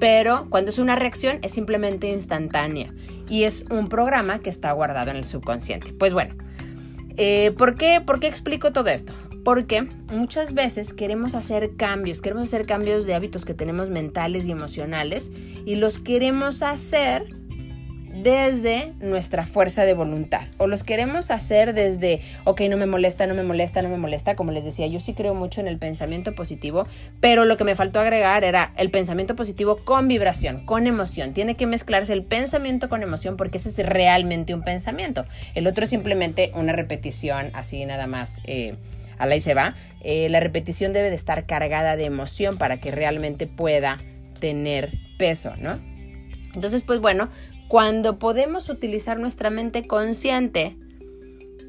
pero 0.00 0.48
cuando 0.50 0.70
es 0.70 0.78
una 0.78 0.96
reacción 0.96 1.38
es 1.42 1.52
simplemente 1.52 2.08
instantánea 2.08 2.92
y 3.28 3.44
es 3.44 3.66
un 3.70 3.88
programa 3.88 4.40
que 4.40 4.50
está 4.50 4.72
guardado 4.72 5.12
en 5.12 5.18
el 5.18 5.24
subconsciente. 5.24 5.92
Pues 5.92 6.12
bueno, 6.12 6.34
eh, 7.16 7.52
¿por, 7.56 7.76
qué, 7.76 8.00
¿por 8.04 8.18
qué 8.18 8.26
explico 8.26 8.72
todo 8.72 8.88
esto? 8.90 9.12
Porque 9.44 9.86
muchas 10.10 10.54
veces 10.54 10.92
queremos 10.92 11.36
hacer 11.36 11.76
cambios, 11.76 12.20
queremos 12.20 12.48
hacer 12.48 12.66
cambios 12.66 13.06
de 13.06 13.14
hábitos 13.14 13.44
que 13.44 13.54
tenemos 13.54 13.90
mentales 13.90 14.48
y 14.48 14.50
emocionales 14.50 15.30
y 15.64 15.76
los 15.76 16.00
queremos 16.00 16.62
hacer 16.64 17.28
desde 18.22 18.92
nuestra 19.00 19.46
fuerza 19.46 19.84
de 19.84 19.94
voluntad 19.94 20.42
o 20.58 20.66
los 20.66 20.84
queremos 20.84 21.30
hacer 21.30 21.74
desde, 21.74 22.20
ok, 22.44 22.62
no 22.70 22.76
me 22.76 22.86
molesta, 22.86 23.26
no 23.26 23.34
me 23.34 23.42
molesta, 23.42 23.82
no 23.82 23.88
me 23.88 23.96
molesta, 23.96 24.36
como 24.36 24.52
les 24.52 24.64
decía, 24.64 24.86
yo 24.86 25.00
sí 25.00 25.14
creo 25.14 25.34
mucho 25.34 25.60
en 25.60 25.66
el 25.66 25.78
pensamiento 25.78 26.34
positivo, 26.34 26.86
pero 27.20 27.44
lo 27.44 27.56
que 27.56 27.64
me 27.64 27.74
faltó 27.74 28.00
agregar 28.00 28.44
era 28.44 28.72
el 28.76 28.90
pensamiento 28.90 29.34
positivo 29.34 29.76
con 29.84 30.06
vibración, 30.06 30.64
con 30.64 30.86
emoción, 30.86 31.32
tiene 31.32 31.56
que 31.56 31.66
mezclarse 31.66 32.12
el 32.12 32.22
pensamiento 32.22 32.88
con 32.88 33.02
emoción 33.02 33.36
porque 33.36 33.58
ese 33.58 33.68
es 33.68 33.78
realmente 33.86 34.54
un 34.54 34.62
pensamiento, 34.62 35.24
el 35.54 35.66
otro 35.66 35.84
es 35.84 35.90
simplemente 35.90 36.52
una 36.54 36.72
repetición 36.72 37.50
así 37.52 37.84
nada 37.84 38.06
más. 38.06 38.40
Eh, 38.44 38.74
a 39.16 39.26
la 39.26 39.36
y 39.36 39.40
se 39.40 39.54
va, 39.54 39.76
eh, 40.02 40.28
la 40.28 40.40
repetición 40.40 40.92
debe 40.92 41.08
de 41.08 41.14
estar 41.14 41.46
cargada 41.46 41.94
de 41.94 42.04
emoción 42.04 42.58
para 42.58 42.78
que 42.78 42.90
realmente 42.90 43.46
pueda 43.46 43.96
tener 44.40 44.98
peso, 45.18 45.54
¿no? 45.56 45.78
Entonces, 46.54 46.82
pues 46.82 47.00
bueno, 47.00 47.30
cuando 47.74 48.20
podemos 48.20 48.68
utilizar 48.68 49.18
nuestra 49.18 49.50
mente 49.50 49.84
consciente 49.84 50.76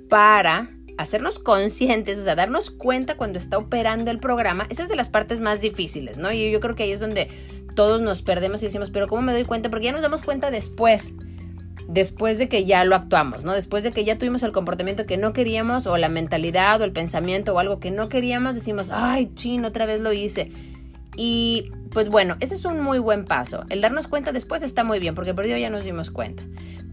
para 0.08 0.70
hacernos 1.00 1.40
conscientes, 1.40 2.20
o 2.20 2.24
sea, 2.24 2.36
darnos 2.36 2.70
cuenta 2.70 3.18
cuando 3.18 3.40
está 3.40 3.58
operando 3.58 4.12
el 4.12 4.20
programa, 4.20 4.68
esa 4.70 4.84
es 4.84 4.90
de 4.90 4.96
las 4.96 5.10
partes 5.10 5.40
más 5.40 5.62
difíciles, 5.62 6.20
¿no? 6.20 6.32
Y 6.32 6.52
yo 6.52 6.60
creo 6.60 6.76
que 6.76 6.84
ahí 6.84 6.92
es 6.92 7.00
donde 7.00 7.28
todos 7.74 8.02
nos 8.02 8.22
perdemos 8.22 8.62
y 8.62 8.68
decimos, 8.68 8.92
pero 8.92 9.08
¿cómo 9.08 9.24
me 9.24 9.34
doy 9.34 9.46
cuenta? 9.46 9.72
Porque 9.72 9.86
ya 9.86 9.94
nos 9.94 10.04
damos 10.04 10.22
cuenta 10.22 10.52
después, 10.52 11.16
después 11.88 12.38
de 12.38 12.50
que 12.50 12.66
ya 12.66 12.86
lo 12.86 12.96
actuamos, 12.96 13.44
¿no? 13.44 13.56
Después 13.56 13.82
de 13.82 13.90
que 13.90 14.04
ya 14.04 14.20
tuvimos 14.20 14.44
el 14.44 14.52
comportamiento 14.52 15.08
que 15.08 15.18
no 15.18 15.34
queríamos 15.34 15.88
o 15.88 15.98
la 15.98 16.08
mentalidad 16.08 16.80
o 16.82 16.84
el 16.84 16.92
pensamiento 16.92 17.56
o 17.56 17.58
algo 17.58 17.80
que 17.80 17.90
no 17.90 18.10
queríamos, 18.10 18.54
decimos, 18.54 18.92
ay, 18.94 19.32
chin, 19.34 19.66
otra 19.66 19.88
vez 19.88 20.02
lo 20.02 20.14
hice. 20.14 20.52
Y 21.16 21.72
pues 21.92 22.10
bueno, 22.10 22.36
ese 22.40 22.56
es 22.56 22.66
un 22.66 22.82
muy 22.82 23.00
buen 23.00 23.26
paso. 23.26 23.64
El 23.70 23.82
darnos 23.82 24.08
cuenta 24.08 24.32
después 24.32 24.64
está 24.64 24.84
muy 24.84 25.00
bien 25.00 25.16
porque 25.16 25.34
por 25.34 25.46
Dios 25.46 25.60
ya 25.60 25.70
nos 25.70 25.86
dimos 25.86 26.12
cuenta. 26.12 26.44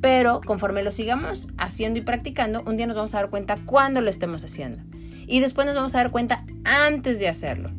Pero 0.01 0.41
conforme 0.41 0.83
lo 0.83 0.91
sigamos 0.91 1.49
haciendo 1.59 1.99
y 1.99 2.03
practicando, 2.03 2.63
un 2.67 2.77
día 2.77 2.87
nos 2.87 2.97
vamos 2.97 3.15
a 3.15 3.19
dar 3.19 3.31
cuenta 3.31 3.57
cuando 3.65 4.01
lo 4.01 4.11
estemos 4.11 4.45
haciendo. 4.45 4.83
Y 5.27 5.41
después 5.41 5.67
nos 5.67 5.77
vamos 5.77 5.95
a 5.95 5.99
dar 5.99 6.11
cuenta 6.11 6.45
antes 6.65 7.19
de 7.19 7.29
hacerlo. 7.29 7.71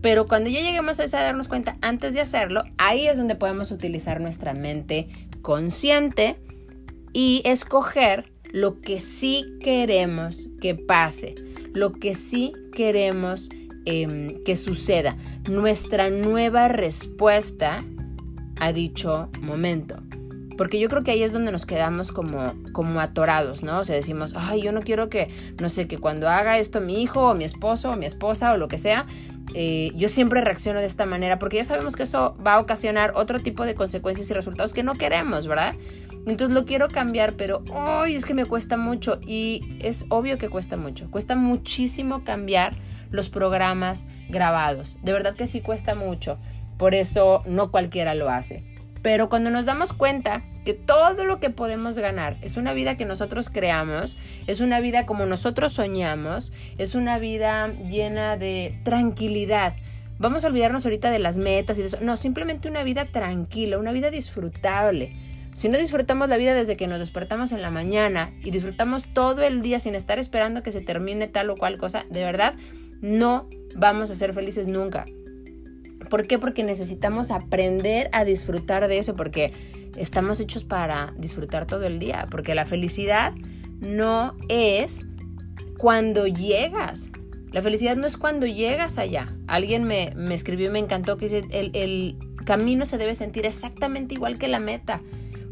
Pero 0.00 0.28
cuando 0.28 0.50
ya 0.50 0.60
lleguemos 0.60 1.00
a 1.00 1.04
esa 1.04 1.20
darnos 1.20 1.48
cuenta 1.48 1.76
antes 1.82 2.14
de 2.14 2.20
hacerlo, 2.20 2.62
ahí 2.78 3.06
es 3.06 3.18
donde 3.18 3.34
podemos 3.34 3.70
utilizar 3.70 4.20
nuestra 4.20 4.54
mente 4.54 5.08
consciente 5.42 6.36
y 7.12 7.42
escoger 7.44 8.32
lo 8.52 8.80
que 8.80 9.00
sí 9.00 9.56
queremos 9.60 10.48
que 10.60 10.74
pase, 10.74 11.34
lo 11.72 11.92
que 11.92 12.14
sí 12.14 12.52
queremos 12.72 13.48
em, 13.86 14.42
que 14.44 14.56
suceda, 14.56 15.16
nuestra 15.48 16.10
nueva 16.10 16.68
respuesta 16.68 17.82
a 18.60 18.72
dicho 18.72 19.30
momento. 19.40 20.02
Porque 20.56 20.80
yo 20.80 20.88
creo 20.88 21.02
que 21.02 21.10
ahí 21.10 21.22
es 21.22 21.32
donde 21.32 21.52
nos 21.52 21.66
quedamos 21.66 22.12
como, 22.12 22.54
como 22.72 23.00
atorados, 23.00 23.62
¿no? 23.62 23.80
O 23.80 23.84
sea, 23.84 23.94
decimos, 23.94 24.34
ay, 24.36 24.62
yo 24.62 24.72
no 24.72 24.80
quiero 24.80 25.08
que, 25.08 25.28
no 25.60 25.68
sé, 25.68 25.86
que 25.86 25.98
cuando 25.98 26.28
haga 26.28 26.58
esto 26.58 26.80
mi 26.80 27.02
hijo 27.02 27.30
o 27.30 27.34
mi 27.34 27.44
esposo 27.44 27.90
o 27.90 27.96
mi 27.96 28.06
esposa 28.06 28.52
o 28.52 28.56
lo 28.56 28.68
que 28.68 28.78
sea, 28.78 29.06
eh, 29.54 29.92
yo 29.94 30.08
siempre 30.08 30.40
reacciono 30.40 30.80
de 30.80 30.86
esta 30.86 31.06
manera, 31.06 31.38
porque 31.38 31.58
ya 31.58 31.64
sabemos 31.64 31.94
que 31.94 32.02
eso 32.04 32.36
va 32.44 32.54
a 32.54 32.60
ocasionar 32.60 33.12
otro 33.16 33.40
tipo 33.40 33.64
de 33.64 33.74
consecuencias 33.74 34.30
y 34.30 34.34
resultados 34.34 34.72
que 34.72 34.82
no 34.82 34.94
queremos, 34.94 35.46
¿verdad? 35.46 35.74
Entonces 36.26 36.54
lo 36.54 36.64
quiero 36.64 36.88
cambiar, 36.88 37.34
pero 37.34 37.62
hoy 37.72 38.16
es 38.16 38.24
que 38.24 38.34
me 38.34 38.46
cuesta 38.46 38.76
mucho 38.76 39.20
y 39.26 39.78
es 39.80 40.06
obvio 40.08 40.38
que 40.38 40.48
cuesta 40.48 40.76
mucho. 40.76 41.10
Cuesta 41.10 41.36
muchísimo 41.36 42.24
cambiar 42.24 42.76
los 43.10 43.28
programas 43.28 44.06
grabados. 44.28 44.98
De 45.02 45.12
verdad 45.12 45.34
que 45.34 45.46
sí 45.46 45.60
cuesta 45.60 45.94
mucho. 45.94 46.38
Por 46.76 46.94
eso 46.94 47.42
no 47.46 47.70
cualquiera 47.70 48.14
lo 48.14 48.28
hace. 48.28 48.64
Pero 49.02 49.28
cuando 49.28 49.50
nos 49.50 49.66
damos 49.66 49.92
cuenta 49.92 50.42
que 50.64 50.74
todo 50.74 51.24
lo 51.24 51.38
que 51.38 51.50
podemos 51.50 51.96
ganar 51.96 52.38
es 52.42 52.56
una 52.56 52.72
vida 52.72 52.96
que 52.96 53.04
nosotros 53.04 53.48
creamos, 53.48 54.18
es 54.48 54.60
una 54.60 54.80
vida 54.80 55.06
como 55.06 55.26
nosotros 55.26 55.72
soñamos, 55.72 56.52
es 56.76 56.96
una 56.96 57.18
vida 57.20 57.68
llena 57.68 58.36
de 58.36 58.80
tranquilidad. 58.82 59.74
Vamos 60.18 60.44
a 60.44 60.48
olvidarnos 60.48 60.84
ahorita 60.84 61.10
de 61.10 61.20
las 61.20 61.38
metas 61.38 61.78
y 61.78 61.82
de 61.82 61.88
eso. 61.88 61.98
No, 62.00 62.16
simplemente 62.16 62.68
una 62.68 62.82
vida 62.82 63.04
tranquila, 63.06 63.78
una 63.78 63.92
vida 63.92 64.10
disfrutable. 64.10 65.12
Si 65.52 65.68
no 65.68 65.78
disfrutamos 65.78 66.28
la 66.28 66.36
vida 66.36 66.54
desde 66.54 66.76
que 66.76 66.86
nos 66.86 66.98
despertamos 66.98 67.52
en 67.52 67.62
la 67.62 67.70
mañana 67.70 68.32
y 68.42 68.50
disfrutamos 68.50 69.06
todo 69.14 69.42
el 69.42 69.62
día 69.62 69.78
sin 69.78 69.94
estar 69.94 70.18
esperando 70.18 70.62
que 70.62 70.72
se 70.72 70.80
termine 70.80 71.28
tal 71.28 71.48
o 71.48 71.54
cual 71.54 71.78
cosa, 71.78 72.04
de 72.10 72.24
verdad, 72.24 72.54
no 73.00 73.48
vamos 73.74 74.10
a 74.10 74.16
ser 74.16 74.32
felices 74.32 74.66
nunca. 74.66 75.04
¿Por 76.08 76.26
qué? 76.26 76.38
Porque 76.38 76.62
necesitamos 76.62 77.30
aprender 77.30 78.08
a 78.12 78.24
disfrutar 78.24 78.88
de 78.88 78.98
eso, 78.98 79.16
porque 79.16 79.52
estamos 79.96 80.40
hechos 80.40 80.64
para 80.64 81.12
disfrutar 81.16 81.66
todo 81.66 81.84
el 81.84 81.98
día, 81.98 82.28
porque 82.30 82.54
la 82.54 82.66
felicidad 82.66 83.32
no 83.80 84.36
es 84.48 85.06
cuando 85.78 86.26
llegas. 86.26 87.10
La 87.52 87.62
felicidad 87.62 87.96
no 87.96 88.06
es 88.06 88.16
cuando 88.16 88.46
llegas 88.46 88.98
allá. 88.98 89.34
Alguien 89.46 89.84
me, 89.84 90.12
escribió 90.32 90.68
y 90.68 90.72
me 90.72 90.78
encantó 90.78 91.16
que 91.16 91.26
dice, 91.26 91.44
el, 91.50 91.70
el 91.74 92.16
camino 92.44 92.86
se 92.86 92.98
debe 92.98 93.14
sentir 93.14 93.46
exactamente 93.46 94.14
igual 94.14 94.38
que 94.38 94.48
la 94.48 94.60
meta, 94.60 95.00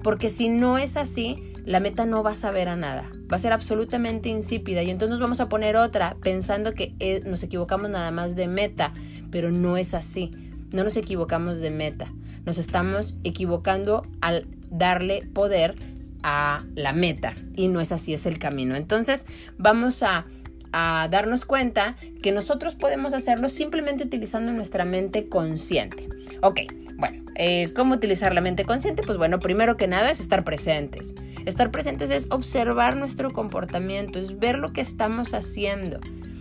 porque 0.03 0.29
si 0.29 0.49
no 0.49 0.79
es 0.79 0.97
así, 0.97 1.54
la 1.65 1.81
meta 1.81 2.07
no 2.07 2.23
va 2.23 2.33
a 2.33 2.37
saber 2.37 2.69
a 2.69 2.77
nada, 2.77 3.11
va 3.33 3.37
a 3.37 3.39
ser 3.39 3.53
absolutamente 3.53 4.29
insípida 4.29 4.83
y 4.83 4.91
entonces 4.91 5.11
nos 5.11 5.21
vamos 5.21 5.41
a 5.41 5.49
poner 5.49 5.77
otra 5.77 6.17
pensando 6.23 6.73
que 6.73 6.95
eh, 6.99 7.23
nos 7.25 7.43
equivocamos 7.43 7.91
nada 7.91 8.11
más 8.11 8.37
de 8.37 8.49
meta, 8.49 8.93
pero 9.31 9.51
no 9.51 9.77
es 9.77 9.95
así 9.95 10.33
no 10.75 10.83
nos 10.83 10.97
equivocamos 10.97 11.61
de 11.61 11.71
meta, 11.71 12.13
nos 12.45 12.59
estamos 12.59 13.17
equivocando 13.23 14.03
al 14.21 14.47
darle 14.71 15.23
poder 15.33 15.77
a 16.23 16.65
la 16.75 16.93
meta 16.93 17.35
y 17.55 17.69
no 17.69 17.81
es 17.81 17.93
así, 17.93 18.13
es 18.13 18.27
el 18.27 18.39
camino. 18.39 18.75
Entonces 18.75 19.27
vamos 19.57 20.03
a, 20.03 20.27
darnos 20.73 21.45
cuenta 21.45 21.95
que 22.21 22.33
nosotros 22.33 22.75
podemos 22.75 23.13
hacerlo 23.13 23.49
simplemente 23.49 24.03
utilizando 24.03 24.51
nuestra 24.51 24.85
mente 24.85 25.29
consciente. 25.29 26.09
Ok, 26.45 26.61
bueno, 26.99 27.25
eh, 27.37 27.73
¿cómo 27.75 27.95
utilizar 27.95 28.35
la 28.35 28.43
mente 28.43 28.67
consciente? 28.67 29.03
Pues 29.03 29.17
bueno, 29.17 29.39
primero 29.39 29.79
que 29.79 29.87
nada 29.87 30.11
es 30.11 30.21
estar 30.21 30.45
presentes. 30.45 31.15
Estar 31.47 31.71
presentes 31.71 32.11
es 32.11 32.27
observar 32.31 32.99
nuestro 32.99 33.31
comportamiento, 33.31 34.19
es 34.19 34.39
ver 34.39 34.59
lo 34.59 34.75
que 34.75 34.83
estamos 34.83 35.33
haciendo, 35.33 36.01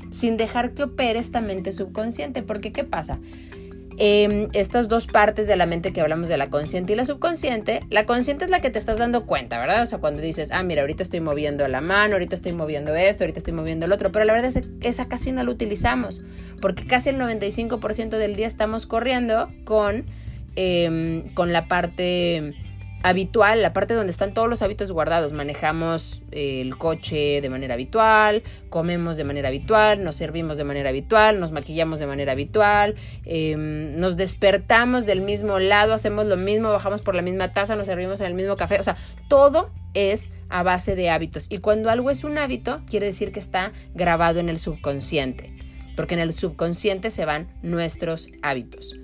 sin 0.10 0.36
dejar 0.36 0.74
que 0.74 0.84
opere 0.84 1.20
esta 1.20 1.40
mente 1.40 1.72
subconsciente, 1.72 2.44
porque 2.44 2.74
¿qué 2.74 2.84
pasa? 2.84 3.22
Em, 3.98 4.50
estas 4.54 4.88
dos 4.88 5.06
partes 5.06 5.48
de 5.48 5.56
la 5.56 5.66
mente 5.66 5.94
que 5.94 6.02
hablamos 6.02 6.28
de 6.30 6.38
la 6.38 6.50
consciente 6.50 6.94
y 6.94 6.96
la 6.96 7.06
subconsciente, 7.06 7.82
la 7.90 8.06
consciente 8.06 8.46
es 8.46 8.52
la 8.52 8.60
que 8.60 8.70
te 8.70 8.80
estás 8.80 8.98
dando 8.98 9.26
cuenta, 9.26 9.60
¿verdad? 9.60 9.84
O 9.84 9.86
sea, 9.86 10.00
cuando 10.00 10.22
dices, 10.22 10.50
ah, 10.52 10.64
mira, 10.64 10.82
ahorita 10.82 11.04
estoy 11.04 11.20
moviendo 11.20 11.68
la 11.68 11.82
mano, 11.82 12.14
ahorita 12.14 12.36
estoy 12.36 12.54
moviendo 12.54 12.96
esto, 12.96 13.24
ahorita 13.24 13.38
estoy 13.38 13.54
moviendo 13.54 13.86
el 13.86 13.92
otro, 13.92 14.12
pero 14.12 14.26
la 14.26 14.34
verdad 14.34 14.52
es 14.56 14.68
que 14.80 14.88
esa 14.88 15.08
casi 15.08 15.32
no 15.32 15.44
la 15.44 15.52
utilizamos, 15.52 16.24
porque 16.62 16.88
casi 16.88 17.10
el 17.10 17.18
95% 17.18 18.18
del 18.18 18.36
día 18.36 18.48
estamos 18.48 18.86
corriendo 18.86 19.48
con, 19.64 20.06
em, 20.56 21.34
con 21.34 21.54
la 21.54 21.68
parte 21.68 22.56
habitual, 23.04 23.62
la 23.62 23.74
parte 23.74 23.94
donde 23.94 24.12
están 24.12 24.34
todos 24.34 24.50
los 24.50 24.62
hábitos 24.62 24.92
guardados. 24.92 25.34
Manejamos 25.34 26.24
el 26.32 26.78
coche 26.78 27.42
de 27.42 27.50
manera 27.50 27.74
habitual, 27.74 28.44
comemos 28.70 29.18
de 29.18 29.26
manera 29.26 29.50
habitual, 29.50 30.04
nos 30.04 30.16
servimos 30.16 30.58
de 30.58 30.64
manera 30.64 30.90
habitual, 30.90 31.40
nos 31.40 31.52
maquillamos 31.52 32.00
de 32.00 32.08
manera 32.08 32.32
habitual, 32.32 32.96
em, 33.26 34.00
nos 34.00 34.16
despertamos 34.16 35.06
del 35.06 35.22
mismo 35.22 35.60
lado, 35.60 35.94
hacemos 35.94 36.26
lo 36.26 36.38
mismo, 36.38 36.72
bajamos 36.72 37.02
por 37.02 37.14
la 37.14 37.22
misma 37.22 37.52
taza, 37.52 37.76
nos 37.76 37.88
servimos 37.88 38.22
en 38.22 38.28
el 38.28 38.34
mismo 38.34 38.56
café. 38.56 38.80
O 38.80 38.84
sea, 38.84 38.96
todo 39.28 39.70
es 39.94 40.30
a 40.50 40.64
base 40.64 40.96
de 40.96 41.10
hábitos. 41.10 41.48
Y 41.50 41.58
cuando 41.58 41.90
algo 41.90 42.10
es 42.10 42.24
un 42.24 42.38
hábito, 42.38 42.82
quiere 42.90 43.08
decir 43.08 43.34
que 43.34 43.40
está 43.40 43.74
grabado 43.94 44.40
en 44.40 44.48
el 44.48 44.58
subconsciente, 44.58 45.54
porque 45.98 46.14
en 46.14 46.22
el 46.22 46.32
subconsciente 46.32 47.12
se 47.12 47.26
van 47.26 47.50
nuestros 47.62 48.30
hábitos. 48.42 48.96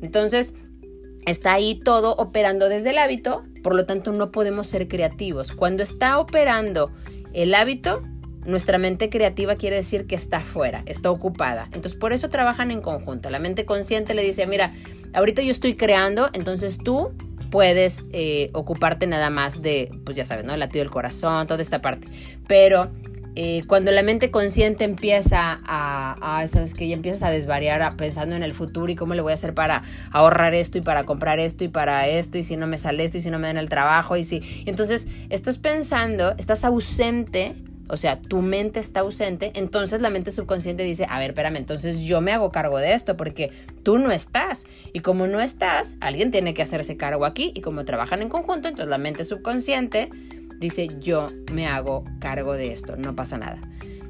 Entonces, 0.00 0.54
Está 1.28 1.52
ahí 1.52 1.78
todo 1.78 2.16
operando 2.16 2.70
desde 2.70 2.90
el 2.90 2.98
hábito, 2.98 3.44
por 3.62 3.74
lo 3.74 3.84
tanto 3.84 4.12
no 4.12 4.30
podemos 4.30 4.66
ser 4.66 4.88
creativos. 4.88 5.52
Cuando 5.52 5.82
está 5.82 6.18
operando 6.18 6.90
el 7.34 7.54
hábito, 7.54 8.02
nuestra 8.46 8.78
mente 8.78 9.10
creativa 9.10 9.56
quiere 9.56 9.76
decir 9.76 10.06
que 10.06 10.14
está 10.14 10.40
fuera, 10.40 10.82
está 10.86 11.10
ocupada. 11.10 11.64
Entonces 11.66 11.96
por 11.96 12.14
eso 12.14 12.30
trabajan 12.30 12.70
en 12.70 12.80
conjunto. 12.80 13.28
La 13.28 13.38
mente 13.38 13.66
consciente 13.66 14.14
le 14.14 14.22
dice, 14.22 14.46
mira, 14.46 14.72
ahorita 15.12 15.42
yo 15.42 15.50
estoy 15.50 15.76
creando, 15.76 16.30
entonces 16.32 16.78
tú 16.78 17.12
puedes 17.50 18.06
eh, 18.12 18.48
ocuparte 18.54 19.06
nada 19.06 19.28
más 19.28 19.60
de, 19.60 19.90
pues 20.06 20.16
ya 20.16 20.24
sabes, 20.24 20.46
¿no? 20.46 20.54
El 20.54 20.60
latido 20.60 20.82
del 20.82 20.90
corazón, 20.90 21.46
toda 21.46 21.60
esta 21.60 21.82
parte. 21.82 22.08
Pero 22.46 22.90
eh, 23.40 23.62
cuando 23.68 23.92
la 23.92 24.02
mente 24.02 24.32
consciente 24.32 24.82
empieza 24.82 25.60
a, 25.64 26.44
¿sabes 26.48 26.74
que 26.74 26.88
Ya 26.88 26.96
empiezas 26.96 27.22
a 27.22 27.30
desvariar 27.30 27.96
pensando 27.96 28.34
en 28.34 28.42
el 28.42 28.52
futuro 28.52 28.90
y 28.90 28.96
cómo 28.96 29.14
le 29.14 29.22
voy 29.22 29.30
a 29.30 29.34
hacer 29.34 29.54
para 29.54 29.84
ahorrar 30.10 30.56
esto 30.56 30.76
y 30.76 30.80
para 30.80 31.04
comprar 31.04 31.38
esto 31.38 31.62
y 31.62 31.68
para 31.68 32.08
esto 32.08 32.36
y 32.36 32.42
si 32.42 32.56
no 32.56 32.66
me 32.66 32.78
sale 32.78 33.04
esto 33.04 33.18
y 33.18 33.20
si 33.20 33.30
no 33.30 33.38
me 33.38 33.46
dan 33.46 33.56
el 33.56 33.68
trabajo 33.68 34.16
y 34.16 34.24
si... 34.24 34.64
entonces 34.66 35.06
estás 35.30 35.58
pensando, 35.58 36.34
estás 36.36 36.64
ausente, 36.64 37.54
o 37.88 37.96
sea, 37.96 38.18
tu 38.18 38.42
mente 38.42 38.80
está 38.80 39.00
ausente, 39.00 39.52
entonces 39.54 40.00
la 40.00 40.10
mente 40.10 40.32
subconsciente 40.32 40.82
dice, 40.82 41.06
a 41.08 41.20
ver, 41.20 41.30
espérame, 41.30 41.58
entonces 41.58 42.00
yo 42.00 42.20
me 42.20 42.32
hago 42.32 42.50
cargo 42.50 42.78
de 42.78 42.94
esto 42.94 43.16
porque 43.16 43.52
tú 43.84 44.00
no 44.00 44.10
estás. 44.10 44.66
Y 44.92 44.98
como 44.98 45.28
no 45.28 45.38
estás, 45.38 45.96
alguien 46.00 46.32
tiene 46.32 46.54
que 46.54 46.62
hacerse 46.62 46.96
cargo 46.96 47.24
aquí 47.24 47.52
y 47.54 47.60
como 47.60 47.84
trabajan 47.84 48.20
en 48.20 48.30
conjunto, 48.30 48.66
entonces 48.66 48.90
la 48.90 48.98
mente 48.98 49.24
subconsciente 49.24 50.10
dice 50.58 50.88
yo 51.00 51.28
me 51.52 51.66
hago 51.66 52.04
cargo 52.20 52.54
de 52.54 52.72
esto, 52.72 52.96
no 52.96 53.14
pasa 53.14 53.38
nada. 53.38 53.60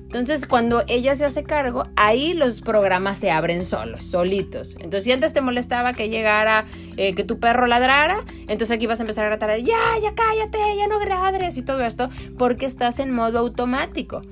Entonces, 0.08 0.46
cuando 0.46 0.84
ella 0.88 1.14
se 1.14 1.26
hace 1.26 1.44
cargo, 1.44 1.82
ahí 1.94 2.32
los 2.32 2.62
programas 2.62 3.18
se 3.18 3.30
abren 3.30 3.62
solos, 3.62 4.04
solitos. 4.04 4.74
Entonces, 4.76 5.04
si 5.04 5.12
antes 5.12 5.34
te 5.34 5.42
molestaba 5.42 5.92
que 5.92 6.08
llegara, 6.08 6.64
eh, 6.96 7.12
que 7.14 7.24
tu 7.24 7.38
perro 7.38 7.66
ladrara, 7.66 8.24
entonces 8.42 8.70
aquí 8.70 8.86
vas 8.86 9.00
a 9.00 9.02
empezar 9.02 9.26
a 9.26 9.28
gritar, 9.28 9.54
ya, 9.58 9.76
ya 10.02 10.14
cállate, 10.14 10.58
ya 10.78 10.88
no 10.88 10.98
ladres 11.04 11.58
y 11.58 11.62
todo 11.62 11.84
esto, 11.84 12.08
porque 12.38 12.64
estás 12.64 13.00
en 13.00 13.12
modo 13.12 13.38
automático. 13.38 14.22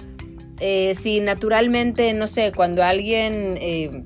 eh, 0.60 0.94
si 0.94 1.20
naturalmente, 1.20 2.14
no 2.14 2.26
sé, 2.26 2.52
cuando 2.56 2.82
alguien 2.82 3.58
eh, 3.60 4.04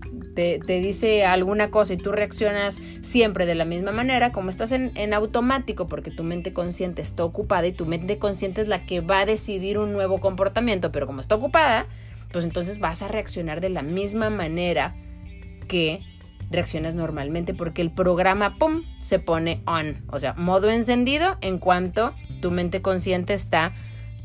te, 0.64 0.80
dice 0.80 1.24
alguna 1.24 1.70
cosa 1.70 1.94
y 1.94 1.96
tú 1.96 2.12
reaccionas 2.12 2.80
siempre 3.02 3.46
de 3.46 3.54
la 3.54 3.64
misma 3.64 3.92
manera, 3.92 4.32
como 4.32 4.50
estás 4.50 4.72
en, 4.72 4.92
en, 4.94 5.14
automático 5.14 5.86
porque 5.86 6.10
tu 6.10 6.24
mente 6.24 6.52
consciente 6.52 7.02
está 7.02 7.24
ocupada 7.24 7.66
y 7.66 7.72
tu 7.72 7.86
mente 7.86 8.18
consciente 8.18 8.62
es 8.62 8.68
la 8.68 8.86
que 8.86 9.00
va 9.00 9.20
a 9.20 9.26
decidir 9.26 9.78
un 9.78 9.92
nuevo 9.92 10.18
comportamiento, 10.18 10.92
pero 10.92 11.06
como 11.06 11.20
está 11.20 11.34
ocupada, 11.34 11.86
pues 12.32 12.44
entonces 12.44 12.78
vas 12.78 13.02
a 13.02 13.08
reaccionar 13.08 13.60
de 13.60 13.70
la 13.70 13.82
misma 13.82 14.30
manera 14.30 14.96
que 15.68 16.00
reaccionas 16.50 16.94
normalmente 16.94 17.54
porque 17.54 17.82
el 17.82 17.92
programa, 17.92 18.56
¡pum!, 18.58 18.82
se 19.00 19.18
pone 19.18 19.62
on, 19.66 20.04
o 20.08 20.18
sea, 20.18 20.34
modo 20.34 20.68
encendido 20.70 21.38
en 21.40 21.58
cuanto 21.58 22.14
tu 22.40 22.50
mente 22.50 22.82
consciente 22.82 23.34
está 23.34 23.74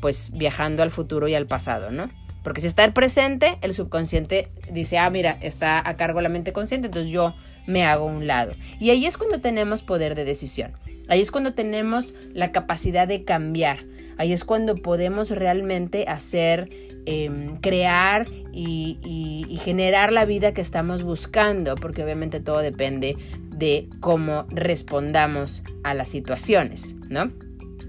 pues 0.00 0.32
viajando 0.34 0.82
al 0.82 0.90
futuro 0.90 1.28
y 1.28 1.34
al 1.34 1.46
pasado, 1.46 1.90
¿no? 1.90 2.08
Porque 2.46 2.60
si 2.60 2.68
está 2.68 2.84
el 2.84 2.92
presente, 2.92 3.58
el 3.60 3.72
subconsciente 3.72 4.50
dice, 4.70 4.98
ah, 4.98 5.10
mira, 5.10 5.36
está 5.40 5.82
a 5.84 5.96
cargo 5.96 6.20
la 6.20 6.28
mente 6.28 6.52
consciente, 6.52 6.86
entonces 6.86 7.10
yo 7.10 7.34
me 7.66 7.84
hago 7.84 8.04
un 8.04 8.28
lado. 8.28 8.52
Y 8.78 8.90
ahí 8.90 9.04
es 9.04 9.16
cuando 9.16 9.40
tenemos 9.40 9.82
poder 9.82 10.14
de 10.14 10.24
decisión. 10.24 10.70
Ahí 11.08 11.20
es 11.20 11.32
cuando 11.32 11.54
tenemos 11.54 12.14
la 12.34 12.52
capacidad 12.52 13.08
de 13.08 13.24
cambiar. 13.24 13.78
Ahí 14.16 14.32
es 14.32 14.44
cuando 14.44 14.76
podemos 14.76 15.30
realmente 15.30 16.04
hacer, 16.06 16.68
em, 17.04 17.56
crear 17.56 18.28
y, 18.52 19.00
y 19.48 19.56
generar 19.56 20.12
la 20.12 20.24
vida 20.24 20.54
que 20.54 20.60
estamos 20.60 21.02
buscando, 21.02 21.74
porque 21.74 22.04
obviamente 22.04 22.38
todo 22.38 22.58
depende 22.58 23.16
de 23.50 23.88
cómo 23.98 24.46
respondamos 24.50 25.64
a 25.82 25.94
las 25.94 26.06
situaciones, 26.06 26.94
¿no? 27.08 27.32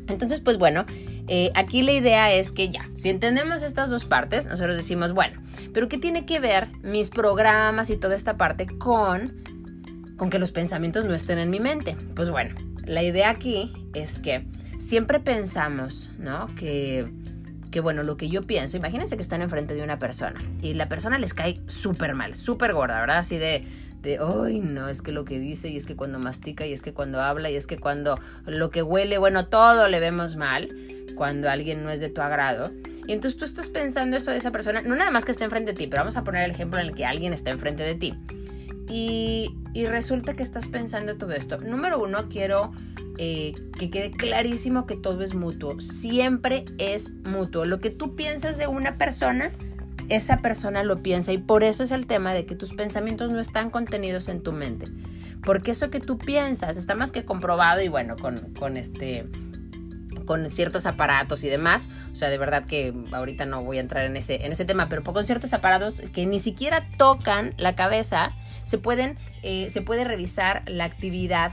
Entonces, 0.08 0.40
pues 0.40 0.58
bueno, 0.58 0.88
eh, 1.27 1.51
aquí 1.55 1.81
la 1.81 1.91
idea 1.91 2.31
es 2.31 2.51
que 2.51 2.69
ya, 2.69 2.89
si 2.93 3.10
entendemos 3.10 3.62
estas 3.62 3.89
dos 3.89 4.05
partes, 4.05 4.48
nosotros 4.48 4.77
decimos, 4.77 5.12
bueno, 5.12 5.41
pero 5.74 5.89
¿qué 5.89 5.98
tiene 5.98 6.25
que 6.25 6.39
ver 6.39 6.69
mis 6.84 7.10
programas 7.10 7.89
y 7.89 7.98
toda 7.98 8.15
esta 8.15 8.38
parte 8.38 8.65
con, 8.65 9.36
con 10.15 10.29
que 10.29 10.39
los 10.39 10.51
pensamientos 10.51 11.05
no 11.05 11.13
estén 11.13 11.38
en 11.38 11.50
mi 11.50 11.60
mente? 11.60 11.98
Pues 12.15 12.29
bueno, 12.29 12.55
la 12.86 13.03
idea 13.03 13.29
aquí 13.29 13.74
es 13.93 14.19
que 14.19 14.46
siempre 14.77 15.19
pensamos, 15.19 16.10
¿no? 16.17 16.48
Que, 16.55 17.05
que 17.72 17.81
bueno, 17.81 18.03
lo 18.03 18.15
que 18.15 18.29
yo 18.29 18.48
pienso, 18.48 18.77
imagínense 18.77 19.17
que 19.17 19.22
están 19.22 19.41
enfrente 19.41 19.75
de 19.75 19.84
una 19.84 20.00
persona 20.00 20.39
y 20.62 20.75
la 20.75 20.88
persona 20.88 21.19
les 21.19 21.34
cae 21.34 21.60
súper 21.67 22.15
mal, 22.15 22.36
súper 22.36 22.74
gorda, 22.74 23.01
¿verdad? 23.01 23.17
Así 23.17 23.38
de, 23.38 23.67
de, 24.01 24.17
ay, 24.22 24.62
no, 24.62 24.88
es 24.88 25.01
que 25.01 25.12
lo 25.12 25.25
que 25.25 25.39
dice 25.39 25.67
y 25.67 25.75
es 25.75 25.86
que 25.86 25.98
cuando 25.98 26.19
mastica 26.19 26.65
y 26.65 26.72
es 26.72 26.84
que 26.84 26.93
cuando 26.93 27.22
habla 27.22 27.50
y 27.50 27.57
es 27.57 27.67
que 27.67 27.77
cuando 27.77 28.17
lo 28.46 28.69
que 28.72 28.81
huele, 28.81 29.17
bueno, 29.17 29.48
todo 29.48 29.89
le 29.89 30.00
vemos 30.00 30.38
mal 30.38 30.69
cuando 31.17 31.50
alguien 31.50 31.83
no 31.83 31.89
es 31.89 32.00
de 32.00 32.09
tu 32.09 32.21
agrado. 32.21 32.71
Y 33.07 33.13
entonces 33.13 33.38
tú 33.38 33.45
estás 33.45 33.69
pensando 33.69 34.17
eso 34.17 34.31
de 34.31 34.38
esa 34.38 34.51
persona, 34.51 34.81
no 34.81 34.95
nada 34.95 35.12
más 35.12 35.25
que 35.25 35.31
esté 35.31 35.45
enfrente 35.45 35.71
de 35.71 35.77
ti, 35.77 35.88
pero 35.88 36.01
vamos 36.01 36.17
a 36.17 36.24
poner 36.24 36.43
el 36.43 36.51
ejemplo 36.51 36.79
en 36.79 36.88
el 36.88 36.95
que 36.95 37.05
alguien 37.05 37.33
está 37.33 37.51
enfrente 37.51 37.83
de 37.83 37.95
ti. 37.95 38.13
Y, 38.89 39.55
y 39.74 39.86
resulta 39.86 40.33
que 40.33 40.43
estás 40.43 40.67
pensando 40.67 41.17
todo 41.17 41.31
esto. 41.31 41.57
Número 41.57 42.01
uno, 42.01 42.29
quiero 42.29 42.71
eh, 43.19 43.55
que 43.79 43.89
quede 43.89 44.12
clarísimo 44.12 44.86
que 44.86 44.95
todo 44.95 45.24
es 45.24 45.33
mutuo. 45.33 45.79
Siempre 45.81 46.65
es 46.77 47.12
mutuo. 47.25 47.65
Lo 47.65 47.79
que 47.79 47.89
tú 47.89 48.15
piensas 48.15 48.57
de 48.57 48.67
una 48.67 48.97
persona, 48.97 49.51
esa 50.09 50.38
persona 50.38 50.83
lo 50.83 51.01
piensa. 51.01 51.33
Y 51.33 51.39
por 51.39 51.63
eso 51.63 51.83
es 51.83 51.91
el 51.91 52.05
tema 52.05 52.33
de 52.33 52.45
que 52.45 52.55
tus 52.55 52.74
pensamientos 52.74 53.31
no 53.31 53.39
están 53.39 53.69
contenidos 53.69 54.27
en 54.27 54.41
tu 54.41 54.51
mente. 54.51 54.88
Porque 55.43 55.71
eso 55.71 55.89
que 55.89 56.00
tú 56.00 56.17
piensas 56.17 56.77
está 56.77 56.93
más 56.93 57.12
que 57.12 57.25
comprobado 57.25 57.81
y 57.81 57.88
bueno, 57.88 58.15
con, 58.17 58.53
con 58.53 58.77
este 58.77 59.25
con 60.27 60.48
ciertos 60.51 60.86
aparatos 60.86 61.43
y 61.43 61.50
demás. 61.50 61.89
O 62.13 62.15
sea, 62.15 62.29
de 62.29 62.38
verdad 62.38 62.65
que 62.65 62.93
ahorita 63.12 63.48
no 63.48 63.63
voy 63.63 63.77
a 63.77 63.81
entrar 63.81 64.05
en 64.05 64.15
ese, 64.15 64.46
en 64.46 64.51
ese 64.51 64.65
tema, 64.65 64.89
pero 64.89 65.01
con 65.01 65.24
ciertos 65.24 65.53
aparatos 65.53 66.03
que 66.13 66.27
ni 66.27 66.38
siquiera 66.38 66.88
tocan 66.98 67.55
la 67.57 67.75
cabeza, 67.75 68.36
se, 68.63 68.77
pueden, 68.77 69.17
eh, 69.41 69.72
se 69.72 69.81
puede 69.81 70.03
revisar 70.03 70.62
la 70.67 70.84
actividad, 70.84 71.51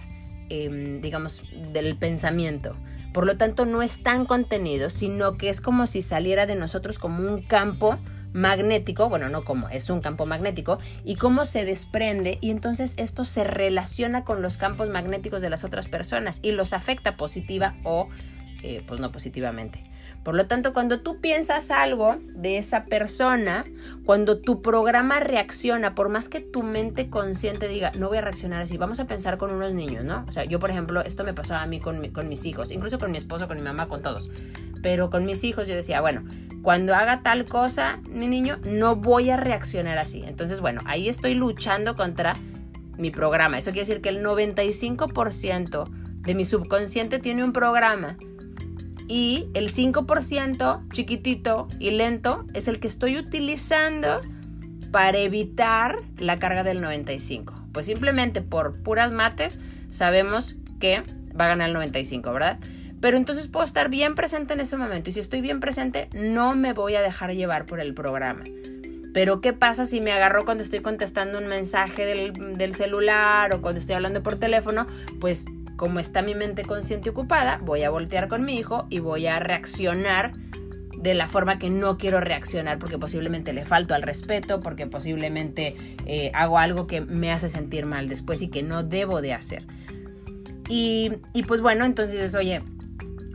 em, 0.50 1.00
digamos, 1.00 1.42
del 1.72 1.96
pensamiento. 1.96 2.76
Por 3.14 3.24
lo 3.24 3.38
tanto, 3.38 3.64
no 3.64 3.80
es 3.80 4.02
tan 4.02 4.26
contenido, 4.26 4.90
sino 4.90 5.38
que 5.38 5.48
es 5.48 5.62
como 5.62 5.86
si 5.86 6.02
saliera 6.02 6.44
de 6.44 6.56
nosotros 6.56 6.98
como 6.98 7.26
un 7.26 7.42
campo 7.42 7.98
magnético, 8.34 9.08
bueno, 9.08 9.28
no 9.28 9.44
como, 9.44 9.68
es 9.68 9.88
un 9.88 10.00
campo 10.00 10.26
magnético, 10.26 10.80
y 11.04 11.14
cómo 11.14 11.44
se 11.44 11.64
desprende 11.64 12.38
y 12.40 12.50
entonces 12.50 12.94
esto 12.98 13.24
se 13.24 13.44
relaciona 13.44 14.24
con 14.24 14.42
los 14.42 14.58
campos 14.58 14.90
magnéticos 14.90 15.40
de 15.40 15.50
las 15.50 15.64
otras 15.64 15.86
personas 15.86 16.40
y 16.42 16.50
los 16.50 16.72
afecta 16.72 17.16
positiva 17.16 17.76
o 17.84 18.08
eh, 18.66 18.82
pues 18.86 18.98
no 18.98 19.12
positivamente. 19.12 19.84
Por 20.22 20.34
lo 20.34 20.46
tanto, 20.46 20.72
cuando 20.72 21.00
tú 21.00 21.20
piensas 21.20 21.70
algo 21.70 22.16
de 22.34 22.56
esa 22.56 22.86
persona, 22.86 23.62
cuando 24.06 24.40
tu 24.40 24.62
programa 24.62 25.20
reacciona, 25.20 25.94
por 25.94 26.08
más 26.08 26.30
que 26.30 26.40
tu 26.40 26.62
mente 26.62 27.10
consciente 27.10 27.68
diga, 27.68 27.92
no 27.94 28.08
voy 28.08 28.16
a 28.16 28.22
reaccionar 28.22 28.62
así, 28.62 28.78
vamos 28.78 29.00
a 29.00 29.06
pensar 29.06 29.36
con 29.36 29.52
unos 29.52 29.74
niños, 29.74 30.02
¿no? 30.02 30.24
O 30.26 30.32
sea, 30.32 30.44
yo, 30.44 30.58
por 30.58 30.70
ejemplo, 30.70 31.02
esto 31.02 31.24
me 31.24 31.34
pasó 31.34 31.56
a 31.56 31.66
mí 31.66 31.78
con, 31.78 32.08
con 32.08 32.26
mis 32.30 32.46
hijos, 32.46 32.70
incluso 32.70 32.98
con 32.98 33.10
mi 33.10 33.18
esposo, 33.18 33.48
con 33.48 33.58
mi 33.58 33.62
mamá, 33.62 33.86
con 33.86 34.00
todos. 34.00 34.30
Pero 34.82 35.10
con 35.10 35.26
mis 35.26 35.44
hijos 35.44 35.68
yo 35.68 35.74
decía, 35.74 36.00
bueno, 36.00 36.24
cuando 36.62 36.94
haga 36.94 37.22
tal 37.22 37.44
cosa, 37.44 38.00
mi 38.08 38.26
niño, 38.26 38.60
no 38.64 38.96
voy 38.96 39.28
a 39.28 39.36
reaccionar 39.36 39.98
así. 39.98 40.22
Entonces, 40.26 40.62
bueno, 40.62 40.80
ahí 40.86 41.10
estoy 41.10 41.34
luchando 41.34 41.96
contra 41.96 42.38
mi 42.96 43.10
programa. 43.10 43.58
Eso 43.58 43.72
quiere 43.72 43.86
decir 43.86 44.00
que 44.00 44.08
el 44.08 44.24
95% 44.24 45.84
de 46.22 46.34
mi 46.34 46.46
subconsciente 46.46 47.18
tiene 47.18 47.44
un 47.44 47.52
programa 47.52 48.16
y 49.08 49.48
el 49.54 49.70
5% 49.70 50.88
chiquitito 50.90 51.68
y 51.78 51.90
lento 51.90 52.44
es 52.54 52.68
el 52.68 52.80
que 52.80 52.88
estoy 52.88 53.18
utilizando 53.18 54.20
para 54.90 55.18
evitar 55.18 55.98
la 56.18 56.38
carga 56.38 56.62
del 56.62 56.80
95. 56.80 57.52
Pues 57.72 57.86
simplemente 57.86 58.40
por 58.40 58.82
puras 58.82 59.12
mates 59.12 59.60
sabemos 59.90 60.56
que 60.80 61.02
va 61.38 61.46
a 61.46 61.48
ganar 61.48 61.68
el 61.68 61.74
95, 61.74 62.32
¿verdad? 62.32 62.58
Pero 63.00 63.16
entonces 63.16 63.48
puedo 63.48 63.66
estar 63.66 63.90
bien 63.90 64.14
presente 64.14 64.54
en 64.54 64.60
ese 64.60 64.76
momento 64.76 65.10
y 65.10 65.12
si 65.12 65.20
estoy 65.20 65.40
bien 65.40 65.60
presente 65.60 66.08
no 66.14 66.54
me 66.54 66.72
voy 66.72 66.94
a 66.94 67.02
dejar 67.02 67.34
llevar 67.34 67.66
por 67.66 67.80
el 67.80 67.92
programa. 67.92 68.44
Pero 69.12 69.40
¿qué 69.40 69.52
pasa 69.52 69.84
si 69.84 70.00
me 70.00 70.12
agarro 70.12 70.44
cuando 70.44 70.64
estoy 70.64 70.80
contestando 70.80 71.38
un 71.38 71.46
mensaje 71.46 72.04
del, 72.04 72.56
del 72.56 72.74
celular 72.74 73.52
o 73.52 73.60
cuando 73.60 73.78
estoy 73.78 73.94
hablando 73.94 74.22
por 74.22 74.38
teléfono? 74.38 74.86
Pues 75.20 75.46
como 75.76 76.00
está 76.00 76.22
mi 76.22 76.34
mente 76.34 76.62
consciente 76.62 77.10
ocupada, 77.10 77.58
voy 77.62 77.82
a 77.82 77.90
voltear 77.90 78.28
con 78.28 78.44
mi 78.44 78.56
hijo 78.56 78.86
y 78.90 79.00
voy 79.00 79.26
a 79.26 79.38
reaccionar 79.38 80.32
de 80.98 81.14
la 81.14 81.28
forma 81.28 81.58
que 81.58 81.70
no 81.70 81.98
quiero 81.98 82.20
reaccionar 82.20 82.78
porque 82.78 82.98
posiblemente 82.98 83.52
le 83.52 83.64
falto 83.64 83.94
al 83.94 84.02
respeto, 84.02 84.60
porque 84.60 84.86
posiblemente 84.86 85.76
eh, 86.06 86.30
hago 86.34 86.58
algo 86.58 86.86
que 86.86 87.00
me 87.00 87.30
hace 87.30 87.48
sentir 87.48 87.84
mal 87.84 88.08
después 88.08 88.40
y 88.42 88.48
que 88.48 88.62
no 88.62 88.82
debo 88.82 89.20
de 89.20 89.34
hacer. 89.34 89.66
Y, 90.68 91.12
y 91.34 91.42
pues 91.42 91.60
bueno, 91.60 91.84
entonces 91.84 92.34
oye, 92.34 92.62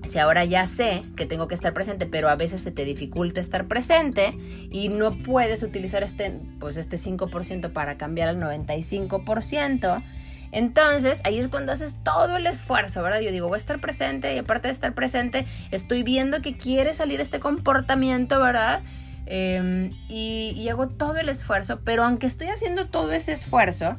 si 0.04 0.17
ahora 0.17 0.45
ya 0.45 0.65
sé 0.65 1.04
que 1.15 1.25
tengo 1.25 1.47
que 1.47 1.56
estar 1.56 1.73
presente, 1.73 2.06
pero 2.06 2.30
a 2.30 2.36
veces 2.36 2.62
se 2.62 2.71
te 2.71 2.86
dificulta 2.86 3.39
estar 3.39 3.67
presente 3.67 4.32
y 4.71 4.89
no 4.89 5.12
puedes 5.17 5.62
utilizar 5.62 6.04
este, 6.04 6.41
pues 6.60 6.78
este 6.78 6.97
5% 6.97 7.71
para 7.71 7.97
cambiar 7.97 8.30
al 8.30 8.39
95%, 8.39 10.04
entonces, 10.51 11.21
ahí 11.25 11.38
es 11.38 11.47
cuando 11.47 11.71
haces 11.71 11.97
todo 12.03 12.38
el 12.38 12.47
esfuerzo, 12.47 13.03
¿verdad? 13.03 13.19
Yo 13.19 13.31
digo, 13.31 13.47
voy 13.47 13.55
a 13.55 13.57
estar 13.57 13.79
presente 13.79 14.33
y 14.33 14.39
aparte 14.39 14.67
de 14.67 14.73
estar 14.73 14.93
presente, 14.93 15.45
estoy 15.71 16.03
viendo 16.03 16.41
que 16.41 16.57
quiere 16.57 16.93
salir 16.93 17.21
este 17.21 17.39
comportamiento, 17.39 18.41
¿verdad? 18.41 18.81
Em, 19.25 19.91
y, 20.07 20.67
hago 20.69 20.88
todo 20.88 21.17
el 21.17 21.29
esfuerzo, 21.29 21.81
pero 21.83 22.03
aunque 22.03 22.25
estoy 22.25 22.47
haciendo 22.47 22.88
todo 22.88 23.12
ese 23.12 23.31
esfuerzo, 23.31 23.97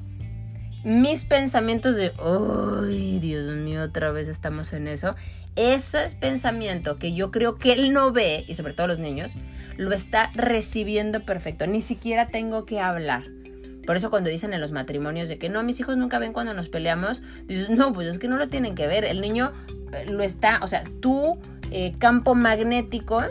mis 0.82 1.24
pensamientos 1.24 1.94
de, 1.94 2.12
¡ay, 2.18 3.20
Dios 3.20 3.54
mío, 3.56 3.82
otra 3.82 4.10
vez 4.10 4.26
estamos 4.26 4.72
en 4.72 4.88
eso! 4.88 5.14
Ese 5.56 6.08
pensamiento 6.20 6.98
que 6.98 7.12
yo 7.12 7.30
creo 7.30 7.58
que 7.58 7.72
él 7.72 7.92
no 7.92 8.12
ve, 8.12 8.44
y 8.48 8.54
sobre 8.54 8.72
todo 8.72 8.86
los 8.88 8.98
niños, 8.98 9.36
lo 9.76 9.92
está 9.92 10.30
recibiendo 10.34 11.24
perfecto. 11.24 11.66
Ni 11.66 11.80
siquiera 11.80 12.26
tengo 12.26 12.64
que 12.64 12.80
hablar. 12.80 13.24
Por 13.86 13.96
eso 13.96 14.10
cuando 14.10 14.30
dicen 14.30 14.52
en 14.52 14.60
los 14.60 14.72
matrimonios 14.72 15.28
de 15.28 15.38
que 15.38 15.48
no, 15.48 15.62
mis 15.62 15.80
hijos 15.80 15.96
nunca 15.96 16.18
ven 16.18 16.32
cuando 16.32 16.54
nos 16.54 16.68
peleamos, 16.68 17.22
dices, 17.46 17.70
no, 17.70 17.92
pues 17.92 18.08
es 18.08 18.18
que 18.18 18.28
no 18.28 18.36
lo 18.36 18.48
tienen 18.48 18.74
que 18.74 18.86
ver. 18.86 19.04
El 19.04 19.20
niño 19.20 19.52
eh, 19.92 20.06
lo 20.06 20.22
está, 20.22 20.60
o 20.62 20.68
sea, 20.68 20.84
tu 21.00 21.38
eh, 21.70 21.94
campo 21.98 22.34
magnético 22.34 23.22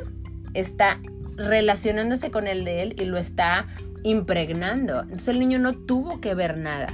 está 0.53 0.99
relacionándose 1.35 2.31
con 2.31 2.47
el 2.47 2.65
de 2.65 2.81
él 2.81 2.95
y 2.99 3.05
lo 3.05 3.17
está 3.17 3.67
impregnando. 4.03 5.01
Entonces 5.01 5.29
el 5.29 5.39
niño 5.39 5.59
no 5.59 5.73
tuvo 5.73 6.19
que 6.21 6.33
ver 6.33 6.57
nada. 6.57 6.87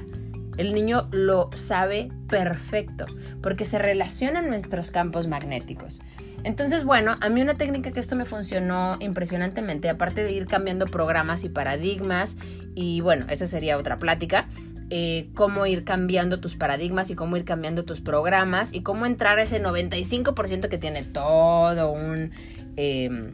El 0.57 0.73
niño 0.73 1.07
lo 1.11 1.49
sabe 1.53 2.09
perfecto 2.29 3.05
porque 3.41 3.65
se 3.65 3.77
relacionan 3.77 4.49
nuestros 4.49 4.91
campos 4.91 5.27
magnéticos. 5.27 5.99
Entonces, 6.45 6.83
bueno, 6.83 7.15
a 7.21 7.29
mí 7.29 7.41
una 7.41 7.55
técnica 7.55 7.91
que 7.91 7.99
esto 7.99 8.15
me 8.15 8.23
funcionó 8.23 8.97
impresionantemente, 8.99 9.89
aparte 9.89 10.23
de 10.23 10.31
ir 10.31 10.45
cambiando 10.45 10.85
programas 10.85 11.43
y 11.43 11.49
paradigmas, 11.49 12.37
y 12.75 13.01
bueno, 13.01 13.25
esa 13.29 13.47
sería 13.47 13.77
otra 13.77 13.97
plática, 13.97 14.47
eh, 14.91 15.29
cómo 15.33 15.65
ir 15.65 15.83
cambiando 15.83 16.39
tus 16.39 16.55
paradigmas 16.55 17.09
y 17.09 17.15
cómo 17.15 17.35
ir 17.35 17.45
cambiando 17.45 17.83
tus 17.83 17.99
programas 17.99 18.75
y 18.75 18.83
cómo 18.83 19.07
entrar 19.07 19.39
a 19.39 19.41
ese 19.43 19.59
95% 19.59 20.69
que 20.69 20.77
tiene 20.77 21.03
todo 21.03 21.91
un... 21.91 22.29
Em, 22.77 23.33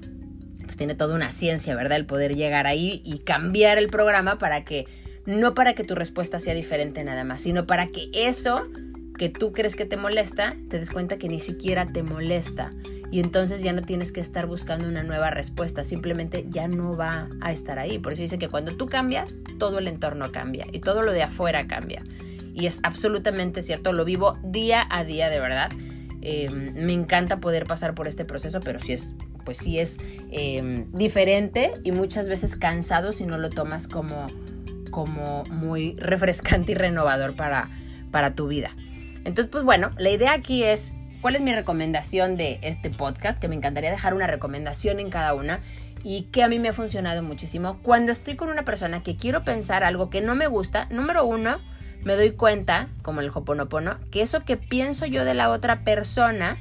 pues 0.63 0.77
tiene 0.77 0.95
toda 0.95 1.13
una 1.13 1.31
ciencia, 1.31 1.75
¿verdad? 1.75 1.97
El 1.97 2.05
poder 2.05 2.37
llegar 2.37 2.65
ahí 2.65 3.01
y 3.03 3.19
cambiar 3.19 3.77
el 3.77 3.89
programa 3.89 4.37
para 4.37 4.63
que, 4.63 4.85
no 5.25 5.53
para 5.53 5.73
que 5.73 5.83
tu 5.83 5.95
respuesta 5.95 6.39
sea 6.39 6.53
diferente 6.53 7.03
nada 7.03 7.25
más, 7.25 7.41
sino 7.41 7.67
para 7.67 7.87
que 7.87 8.09
eso 8.13 8.69
que 9.17 9.27
tú 9.27 9.51
crees 9.51 9.75
que 9.75 9.85
te 9.85 9.97
molesta, 9.97 10.55
te 10.69 10.79
des 10.79 10.89
cuenta 10.89 11.17
que 11.17 11.27
ni 11.27 11.41
siquiera 11.41 11.85
te 11.85 12.03
molesta. 12.03 12.71
Y 13.11 13.19
entonces 13.19 13.61
ya 13.61 13.73
no 13.73 13.81
tienes 13.81 14.13
que 14.13 14.21
estar 14.21 14.47
buscando 14.47 14.87
una 14.87 15.03
nueva 15.03 15.29
respuesta, 15.29 15.83
simplemente 15.83 16.45
ya 16.47 16.69
no 16.69 16.95
va 16.95 17.27
a 17.41 17.51
estar 17.51 17.77
ahí. 17.77 17.99
Por 17.99 18.13
eso 18.13 18.21
dice 18.21 18.39
que 18.39 18.47
cuando 18.47 18.77
tú 18.77 18.87
cambias, 18.87 19.37
todo 19.59 19.79
el 19.79 19.89
entorno 19.89 20.31
cambia 20.31 20.65
y 20.71 20.79
todo 20.79 21.01
lo 21.01 21.11
de 21.11 21.23
afuera 21.23 21.67
cambia. 21.67 22.03
Y 22.53 22.67
es 22.67 22.79
absolutamente 22.83 23.61
cierto, 23.61 23.91
lo 23.91 24.05
vivo 24.05 24.37
día 24.43 24.87
a 24.89 25.03
día 25.03 25.29
de 25.29 25.39
verdad. 25.41 25.71
Em, 26.21 26.73
me 26.75 26.93
encanta 26.93 27.41
poder 27.41 27.65
pasar 27.65 27.95
por 27.95 28.07
este 28.07 28.23
proceso, 28.23 28.61
pero 28.61 28.79
sí 28.79 28.93
es, 28.93 29.15
pues 29.43 29.57
sí 29.57 29.79
es 29.79 29.97
em, 30.31 30.89
diferente 30.93 31.73
y 31.83 31.91
muchas 31.91 32.29
veces 32.29 32.55
cansado 32.55 33.11
si 33.11 33.25
no 33.25 33.37
lo 33.37 33.49
tomas 33.49 33.87
como, 33.87 34.27
como 34.89 35.43
muy 35.45 35.95
refrescante 35.97 36.71
y 36.71 36.75
renovador 36.75 37.35
para, 37.35 37.69
para 38.11 38.35
tu 38.35 38.47
vida. 38.47 38.75
Entonces, 39.23 39.47
pues 39.51 39.63
bueno, 39.63 39.91
la 39.97 40.09
idea 40.09 40.31
aquí 40.31 40.63
es, 40.63 40.93
¿cuál 41.21 41.35
es 41.35 41.41
mi 41.41 41.53
recomendación 41.53 42.35
de 42.35 42.59
este 42.61 42.89
podcast? 42.89 43.39
Que 43.39 43.47
me 43.47 43.55
encantaría 43.55 43.91
dejar 43.91 44.13
una 44.13 44.27
recomendación 44.27 44.99
en 44.99 45.09
cada 45.09 45.33
una 45.33 45.61
y 46.03 46.23
que 46.23 46.43
a 46.43 46.47
mí 46.47 46.59
me 46.59 46.69
ha 46.69 46.73
funcionado 46.73 47.21
muchísimo. 47.23 47.79
Cuando 47.83 48.11
estoy 48.11 48.35
con 48.35 48.49
una 48.49 48.63
persona 48.63 49.03
que 49.03 49.15
quiero 49.15 49.43
pensar 49.43 49.83
algo 49.83 50.09
que 50.09 50.21
no 50.21 50.35
me 50.35 50.47
gusta, 50.47 50.87
número 50.89 51.23
uno, 51.25 51.59
me 52.03 52.15
doy 52.15 52.31
cuenta, 52.31 52.89
como 53.03 53.21
el 53.21 53.29
Hoponopono, 53.33 53.99
que 54.09 54.21
eso 54.21 54.43
que 54.43 54.57
pienso 54.57 55.05
yo 55.05 55.23
de 55.23 55.35
la 55.35 55.49
otra 55.49 55.83
persona 55.83 56.57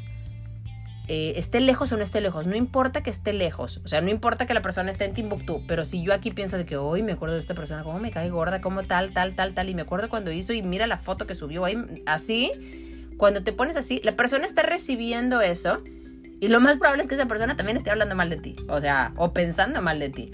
eh, 1.09 1.33
esté 1.38 1.61
lejos 1.61 1.90
o 1.90 1.96
no 1.96 2.03
esté 2.03 2.20
lejos. 2.20 2.46
No 2.46 2.55
importa 2.55 3.03
que 3.03 3.11
esté 3.11 3.33
lejos. 3.33 3.81
O 3.85 3.88
sea, 3.88 4.03
no 4.03 4.11
importa 4.11 4.46
que 4.46 4.55
la 4.55 4.62
persona 4.62 4.90
esté 4.90 5.07
en 5.07 5.14
Timbuktu. 5.14 5.64
Pero 5.66 5.85
si 5.85 6.05
yo 6.05 6.12
aquí 6.12 6.31
pienso 6.31 6.59
de 6.59 6.66
que 6.66 6.77
hoy 6.77 7.03
me 7.03 7.12
acuerdo 7.12 7.35
de 7.35 7.40
esta 7.40 7.55
persona, 7.55 7.83
cómo 7.83 7.99
me 7.99 8.11
cae 8.11 8.29
gorda, 8.29 8.61
cómo 8.61 8.83
tal, 8.83 9.12
tal, 9.12 9.35
tal, 9.35 9.55
tal. 9.55 9.70
Y 9.70 9.75
me 9.75 9.83
acuerdo 9.83 10.09
cuando 10.11 10.31
hizo 10.31 10.53
y 10.53 10.62
mira 10.62 10.87
la 10.87 10.99
foto 10.99 11.27
que 11.27 11.35
subió 11.35 11.64
ahí. 11.64 11.77
Así, 12.07 12.89
cuando 13.21 13.45
te 13.45 13.53
pones 13.53 13.77
así, 13.77 14.01
la 14.03 14.13
persona 14.13 14.47
está 14.47 14.63
recibiendo 14.63 15.43
eso. 15.43 15.83
Y 16.41 16.49
lo 16.49 16.59
más 16.59 16.79
probable 16.79 17.03
es 17.03 17.09
que 17.09 17.15
esa 17.15 17.27
persona 17.27 17.55
también 17.55 17.77
esté 17.77 17.91
hablando 17.91 18.17
mal 18.17 18.31
de 18.31 18.39
ti. 18.39 18.57
O 18.67 18.81
sea, 18.81 19.13
o 19.17 19.35
pensando 19.35 19.83
mal 19.83 19.99
de 19.99 20.09
ti. 20.09 20.31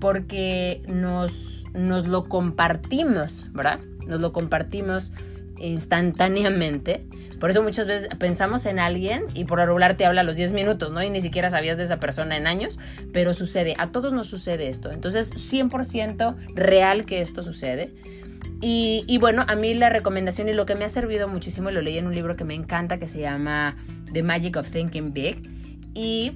Porque 0.00 0.80
nos, 0.88 1.66
nos 1.74 2.08
lo 2.08 2.24
compartimos, 2.24 3.46
¿verdad? 3.52 3.80
nos 4.06 4.20
lo 4.20 4.32
compartimos 4.32 5.12
instantáneamente. 5.58 7.06
Por 7.38 7.50
eso 7.50 7.62
muchas 7.62 7.86
veces 7.86 8.08
pensamos 8.18 8.66
en 8.66 8.78
alguien 8.78 9.24
y 9.34 9.44
por 9.44 9.58
regular 9.58 9.96
te 9.96 10.04
habla 10.04 10.22
los 10.22 10.36
10 10.36 10.52
minutos, 10.52 10.92
¿no? 10.92 11.02
Y 11.02 11.08
ni 11.08 11.20
siquiera 11.20 11.50
sabías 11.50 11.78
de 11.78 11.84
esa 11.84 11.98
persona 11.98 12.36
en 12.36 12.46
años, 12.46 12.78
pero 13.12 13.32
sucede, 13.32 13.74
a 13.78 13.92
todos 13.92 14.12
nos 14.12 14.28
sucede 14.28 14.68
esto. 14.68 14.90
Entonces, 14.90 15.32
100% 15.34 16.36
real 16.54 17.04
que 17.04 17.22
esto 17.22 17.42
sucede. 17.42 17.94
Y, 18.62 19.16
bueno, 19.18 19.44
a 19.48 19.54
mí 19.54 19.72
la 19.72 19.88
recomendación 19.88 20.48
y 20.50 20.52
lo 20.52 20.66
que 20.66 20.74
me 20.74 20.84
ha 20.84 20.88
servido 20.90 21.28
muchísimo, 21.28 21.70
lo 21.70 21.80
leí 21.80 21.96
en 21.96 22.06
un 22.06 22.14
libro 22.14 22.36
que 22.36 22.44
me 22.44 22.54
encanta 22.54 22.98
que 22.98 23.08
se 23.08 23.18
llama 23.18 23.76
The 24.12 24.22
Magic 24.22 24.56
of 24.56 24.70
Thinking 24.70 25.14
Big. 25.14 25.42
Y 25.94 26.32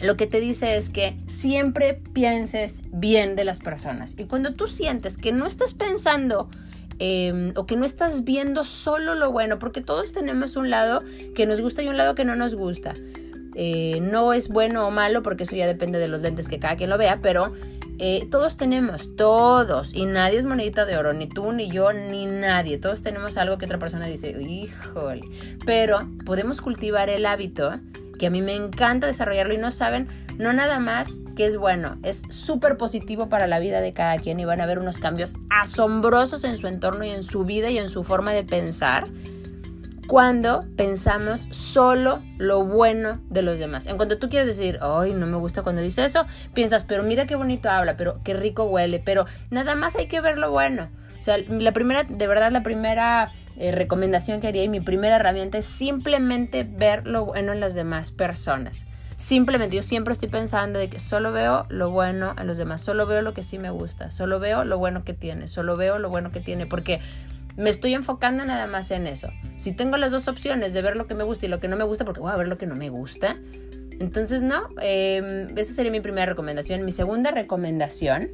lo 0.00 0.16
que 0.16 0.28
te 0.28 0.38
dice 0.38 0.76
es 0.76 0.90
que 0.90 1.16
siempre 1.26 1.94
pienses 2.12 2.82
bien 2.92 3.34
de 3.34 3.44
las 3.44 3.58
personas. 3.58 4.14
Y 4.16 4.24
cuando 4.24 4.54
tú 4.54 4.68
sientes 4.68 5.16
que 5.16 5.32
no 5.32 5.46
estás 5.46 5.74
pensando 5.74 6.48
Em, 7.02 7.54
o 7.56 7.64
que 7.64 7.76
no 7.76 7.86
estás 7.86 8.24
viendo 8.24 8.62
solo 8.62 9.14
lo 9.14 9.32
bueno, 9.32 9.58
porque 9.58 9.80
todos 9.80 10.12
tenemos 10.12 10.54
un 10.56 10.68
lado 10.68 11.02
que 11.34 11.46
nos 11.46 11.62
gusta 11.62 11.82
y 11.82 11.88
un 11.88 11.96
lado 11.96 12.14
que 12.14 12.26
no 12.26 12.36
nos 12.36 12.54
gusta. 12.54 12.92
Eh, 13.54 14.00
no 14.02 14.34
es 14.34 14.50
bueno 14.50 14.86
o 14.86 14.90
malo, 14.90 15.22
porque 15.22 15.44
eso 15.44 15.56
ya 15.56 15.66
depende 15.66 15.98
de 15.98 16.08
los 16.08 16.20
lentes 16.20 16.46
que 16.46 16.58
cada 16.58 16.76
quien 16.76 16.90
lo 16.90 16.98
vea, 16.98 17.20
pero 17.22 17.54
eh, 18.02 18.26
todos 18.30 18.56
tenemos, 18.56 19.14
todos, 19.14 19.92
y 19.92 20.06
nadie 20.06 20.38
es 20.38 20.46
monedita 20.46 20.86
de 20.86 20.96
oro, 20.96 21.12
ni 21.12 21.28
tú, 21.28 21.52
ni 21.52 21.70
yo, 21.70 21.92
ni 21.92 22.24
nadie. 22.24 22.78
Todos 22.78 23.02
tenemos 23.02 23.36
algo 23.36 23.58
que 23.58 23.66
otra 23.66 23.78
persona 23.78 24.06
dice, 24.06 24.30
híjole, 24.40 25.20
pero 25.66 26.08
podemos 26.24 26.62
cultivar 26.62 27.10
el 27.10 27.26
hábito, 27.26 27.78
que 28.18 28.28
a 28.28 28.30
mí 28.30 28.40
me 28.40 28.54
encanta 28.54 29.06
desarrollarlo 29.06 29.52
y 29.52 29.58
no 29.58 29.70
saben 29.70 30.08
no 30.38 30.54
nada 30.54 30.78
más 30.78 31.18
que 31.36 31.44
es 31.44 31.58
bueno, 31.58 31.98
es 32.02 32.22
súper 32.30 32.78
positivo 32.78 33.28
para 33.28 33.46
la 33.46 33.58
vida 33.58 33.82
de 33.82 33.92
cada 33.92 34.16
quien 34.16 34.40
y 34.40 34.46
van 34.46 34.62
a 34.62 34.66
ver 34.66 34.78
unos 34.78 34.98
cambios 34.98 35.34
asombrosos 35.50 36.44
en 36.44 36.56
su 36.56 36.66
entorno 36.66 37.04
y 37.04 37.10
en 37.10 37.22
su 37.22 37.44
vida 37.44 37.68
y 37.68 37.76
en 37.76 37.90
su 37.90 38.04
forma 38.04 38.32
de 38.32 38.44
pensar 38.44 39.04
cuando 40.10 40.64
pensamos 40.76 41.46
solo 41.52 42.20
lo 42.36 42.64
bueno 42.64 43.20
de 43.30 43.42
los 43.42 43.60
demás. 43.60 43.86
En 43.86 43.96
cuanto 43.96 44.18
tú 44.18 44.28
quieres 44.28 44.48
decir, 44.48 44.80
ay, 44.82 45.12
no 45.12 45.24
me 45.28 45.36
gusta 45.36 45.62
cuando 45.62 45.82
dice 45.82 46.04
eso, 46.04 46.26
piensas, 46.52 46.82
pero 46.82 47.04
mira 47.04 47.28
qué 47.28 47.36
bonito 47.36 47.70
habla, 47.70 47.96
pero 47.96 48.20
qué 48.24 48.34
rico 48.34 48.64
huele, 48.64 48.98
pero 48.98 49.26
nada 49.50 49.76
más 49.76 49.94
hay 49.94 50.08
que 50.08 50.20
ver 50.20 50.36
lo 50.36 50.50
bueno. 50.50 50.88
O 51.16 51.22
sea, 51.22 51.38
la 51.38 51.70
primera, 51.70 52.02
de 52.02 52.26
verdad, 52.26 52.50
la 52.50 52.64
primera 52.64 53.30
eh, 53.56 53.70
recomendación 53.70 54.40
que 54.40 54.48
haría 54.48 54.64
y 54.64 54.68
mi 54.68 54.80
primera 54.80 55.14
herramienta 55.14 55.58
es 55.58 55.66
simplemente 55.66 56.64
ver 56.64 57.06
lo 57.06 57.26
bueno 57.26 57.52
en 57.52 57.60
las 57.60 57.74
demás 57.74 58.10
personas. 58.10 58.86
Simplemente 59.14 59.76
yo 59.76 59.82
siempre 59.82 60.10
estoy 60.10 60.28
pensando 60.28 60.80
de 60.80 60.88
que 60.88 60.98
solo 60.98 61.30
veo 61.30 61.66
lo 61.68 61.90
bueno 61.92 62.34
en 62.36 62.48
los 62.48 62.58
demás, 62.58 62.80
solo 62.80 63.06
veo 63.06 63.22
lo 63.22 63.32
que 63.32 63.44
sí 63.44 63.60
me 63.60 63.70
gusta, 63.70 64.10
solo 64.10 64.40
veo 64.40 64.64
lo 64.64 64.76
bueno 64.76 65.04
que 65.04 65.12
tiene, 65.12 65.46
solo 65.46 65.76
veo 65.76 66.00
lo 66.00 66.08
bueno 66.08 66.32
que 66.32 66.40
tiene, 66.40 66.66
porque 66.66 67.00
me 67.60 67.70
estoy 67.70 67.94
enfocando 67.94 68.44
nada 68.44 68.66
más 68.66 68.90
en 68.90 69.06
eso. 69.06 69.28
Si 69.56 69.72
tengo 69.72 69.96
las 69.96 70.12
dos 70.12 70.28
opciones 70.28 70.72
de 70.72 70.82
ver 70.82 70.96
lo 70.96 71.06
que 71.06 71.14
me 71.14 71.24
gusta 71.24 71.46
y 71.46 71.48
lo 71.48 71.60
que 71.60 71.68
no 71.68 71.76
me 71.76 71.84
gusta, 71.84 72.04
porque 72.04 72.20
voy 72.20 72.32
a 72.32 72.36
ver 72.36 72.48
lo 72.48 72.56
que 72.56 72.66
no 72.66 72.74
me 72.74 72.88
gusta, 72.88 73.36
entonces 74.00 74.40
no, 74.40 74.66
eh, 74.80 75.46
esa 75.54 75.72
sería 75.74 75.92
mi 75.92 76.00
primera 76.00 76.26
recomendación. 76.26 76.84
Mi 76.84 76.92
segunda 76.92 77.30
recomendación 77.30 78.30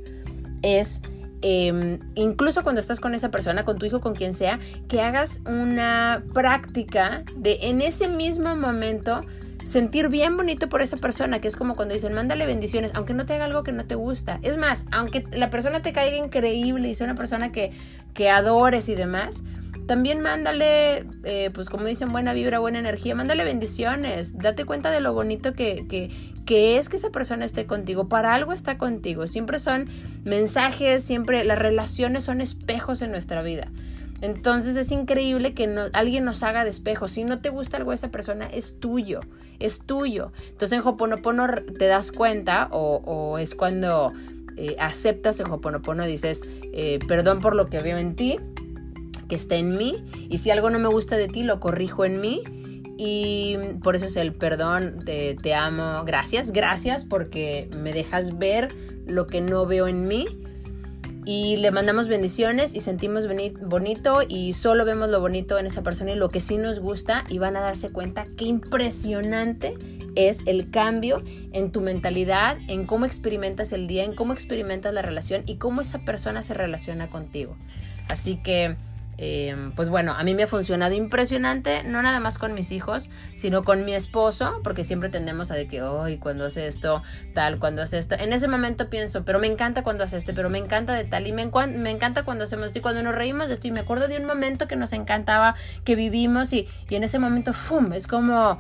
es... 0.63 1.03
Em, 1.43 1.99
incluso 2.15 2.63
cuando 2.63 2.81
estás 2.81 2.99
con 2.99 3.15
esa 3.15 3.31
persona, 3.31 3.65
con 3.65 3.77
tu 3.77 3.85
hijo, 3.85 4.01
con 4.01 4.15
quien 4.15 4.33
sea, 4.33 4.59
que 4.89 5.03
hagas 5.03 5.43
una 5.47 6.25
práctica 6.33 7.25
de 7.37 7.59
en 7.63 7.83
ese 7.83 8.09
mismo 8.09 8.57
momento 8.57 9.21
sentir 9.67 10.09
bien 10.09 10.37
bonito 10.37 10.69
por 10.69 10.81
esa 10.81 10.97
persona, 10.97 11.41
que 11.41 11.49
es 11.49 11.57
como 11.57 11.75
cuando 11.75 11.93
dicen, 11.93 12.13
mándale 12.15 12.47
bendiciones, 12.47 12.93
aunque 12.95 13.15
no 13.15 13.27
te 13.27 13.35
haga 13.35 13.47
algo 13.47 13.65
que 13.65 13.73
no 13.73 13.85
te 13.85 13.97
gusta. 13.97 14.39
Es 14.43 14.57
más, 14.57 14.85
aunque 14.93 15.25
la 15.33 15.51
persona 15.51 15.83
te 15.83 15.93
caiga 15.93 16.17
increíble 16.17 16.89
y 16.89 16.95
sea 16.95 17.05
una 17.05 17.17
persona 17.17 17.51
que, 17.51 17.73
que 18.15 18.31
adores 18.31 18.89
y 18.89 18.95
demás, 18.95 19.43
también 19.87 20.21
mándale, 20.21 21.05
eh, 21.25 21.51
pues 21.53 21.69
como 21.69 21.85
dicen, 21.85 22.09
buena 22.11 22.33
vibra, 22.33 22.61
buena 22.61 22.79
energía, 22.79 23.17
mándale 23.17 23.45
bendiciones, 23.45 24.39
date 24.39 24.65
cuenta 24.65 24.91
de 24.91 25.01
lo 25.01 25.13
bonito 25.13 25.53
que, 25.53 25.87
que, 25.89 26.11
que 26.45 26.79
es 26.79 26.89
que 26.89 26.97
esa 26.97 27.11
persona 27.11 27.45
esté 27.45 27.67
contigo, 27.67 28.09
para 28.09 28.35
algo 28.35 28.53
está 28.53 28.79
contigo, 28.79 29.27
siempre 29.27 29.59
son 29.59 29.89
mensajes, 30.25 31.03
siempre 31.03 31.45
las 31.45 31.59
relaciones 31.59 32.23
son 32.23 32.41
espejos 32.41 33.03
en 33.03 33.11
nuestra 33.11 33.43
vida. 33.43 33.69
Entonces 34.27 34.77
es 34.77 34.91
increíble 34.91 35.53
que 35.53 35.73
alguien 35.93 36.25
nos 36.25 36.43
haga 36.43 36.65
de 36.65 36.71
espejo. 36.71 37.07
Si 37.07 37.23
no 37.23 37.41
te 37.41 37.49
gusta 37.49 37.77
algo 37.77 37.93
de 37.93 37.95
esa 37.95 38.11
persona, 38.11 38.49
es 38.49 38.81
tuyo, 38.81 39.21
es 39.61 39.83
tuyo. 39.87 40.33
Entonces 40.49 40.81
en 40.81 40.85
Hoponopono 40.85 41.47
te 41.79 41.87
das 41.87 42.11
cuenta 42.11 42.69
o, 42.73 43.39
es 43.39 43.55
cuando 43.55 44.13
eh, 44.57 44.75
aceptas 44.81 45.39
en 45.39 45.47
Hoponopono, 45.47 46.05
dices, 46.07 46.43
eh, 46.73 46.99
perdón 47.07 47.41
por 47.41 47.55
lo 47.55 47.69
que 47.69 47.81
veo 47.81 47.99
en 47.99 48.17
ti, 48.17 48.41
que 49.29 49.37
está 49.37 49.55
en 49.55 49.77
mí, 49.77 50.05
y 50.29 50.39
si 50.39 50.51
algo 50.51 50.71
no 50.71 50.81
me 50.81 50.89
gusta 50.89 51.17
de 51.17 51.29
ti, 51.29 51.45
lo 51.45 51.61
corrijo 51.61 52.05
en 52.05 52.21
mí. 52.21 52.43
Y 52.99 53.57
por 53.85 53.95
eso 53.95 54.07
es 54.07 54.17
el 54.17 54.33
perdón, 54.33 55.05
te 55.05 55.55
amo, 55.55 56.03
gracias, 56.05 56.51
gracias 56.51 57.05
porque 57.05 57.71
me 57.77 57.93
dejas 57.93 58.39
ver 58.39 58.75
lo 59.07 59.29
que 59.29 59.41
no 59.41 59.67
veo 59.67 59.87
en 59.87 60.09
mí 60.09 60.27
y 61.27 61.57
le 61.57 61.73
mandamos 61.73 62.07
bendiciones 62.07 62.77
y 62.77 62.81
sentimos 62.81 63.27
bonito 63.61 64.21
y 64.27 64.53
solo 64.53 64.85
vemos 64.85 65.11
lo 65.11 65.21
bonito 65.21 65.59
en 65.59 65.67
esa 65.67 65.83
persona 65.83 66.13
y 66.13 66.15
lo 66.15 66.29
que 66.29 66.39
sí 66.39 66.57
nos 66.57 66.79
gusta 66.79 67.25
y 67.29 67.39
van 67.39 67.57
a 67.57 67.61
darse 67.61 67.91
cuenta 67.91 68.27
qué 68.37 68.45
impresionante 68.45 69.75
es 70.15 70.45
el 70.47 70.71
cambio 70.71 71.25
en 71.53 71.73
tu 71.73 71.81
mentalidad, 71.81 72.59
en 72.69 72.87
cómo 72.87 73.07
experimentas 73.07 73.73
el 73.73 73.89
día, 73.89 74.05
en 74.05 74.15
cómo 74.15 74.33
experimentas 74.33 74.95
la 74.95 75.03
relación 75.03 75.43
y 75.47 75.57
cómo 75.57 75.81
esa 75.81 76.05
persona 76.05 76.45
se 76.45 76.55
relaciona 76.55 77.11
contigo. 77.11 77.57
Así 78.09 78.37
que 78.37 78.77
Em, 79.19 79.73
pues 79.73 79.89
bueno, 79.89 80.13
a 80.13 80.23
mí 80.25 80.35
me 80.35 80.43
ha 80.43 80.47
funcionado 80.47 80.95
impresionante, 80.95 81.83
no 81.85 82.03
nada 82.03 82.21
más 82.21 82.37
con 82.37 82.53
mis 82.55 82.71
hijos, 82.71 83.09
sino 83.35 83.63
con 83.63 83.85
mi 83.85 83.95
esposo, 83.95 84.61
porque 84.63 84.85
siempre 84.85 85.09
tendemos 85.09 85.51
a 85.51 85.55
de 85.55 85.67
que, 85.69 85.83
hoy 85.83 86.19
cuando 86.19 86.47
hace 86.47 86.67
esto, 86.67 87.03
tal, 87.33 87.59
cuando 87.59 87.83
hace 87.83 87.99
esto. 87.99 88.15
En 88.19 88.33
ese 88.33 88.47
momento 88.47 88.91
pienso, 88.91 89.25
pero 89.25 89.39
me 89.39 89.47
encanta 89.47 89.83
cuando 89.83 90.05
hace 90.05 90.19
este, 90.19 90.35
pero 90.35 90.51
me 90.51 90.59
encanta 90.59 90.95
de 90.95 91.05
tal, 91.05 91.27
y 91.27 91.33
me, 91.33 91.43
encanta 91.43 92.25
cuando 92.25 92.45
hacemos 92.45 92.67
esto, 92.67 92.81
y 92.81 92.83
cuando 92.83 93.03
nos 93.03 93.15
reímos 93.15 93.49
de 93.49 93.55
esto, 93.55 93.69
y 93.69 93.71
me 93.71 93.81
acuerdo 93.81 94.09
de 94.09 94.19
un 94.19 94.27
momento 94.27 94.69
que 94.69 94.77
nos 94.77 94.93
encantaba, 94.93 95.55
que 95.85 95.97
vivimos, 95.97 96.53
y, 96.53 96.69
y 96.89 96.97
en 96.97 97.05
ese 97.05 97.19
momento, 97.19 97.55
¡fum! 97.55 97.95
Es 97.95 98.07
como, 98.07 98.59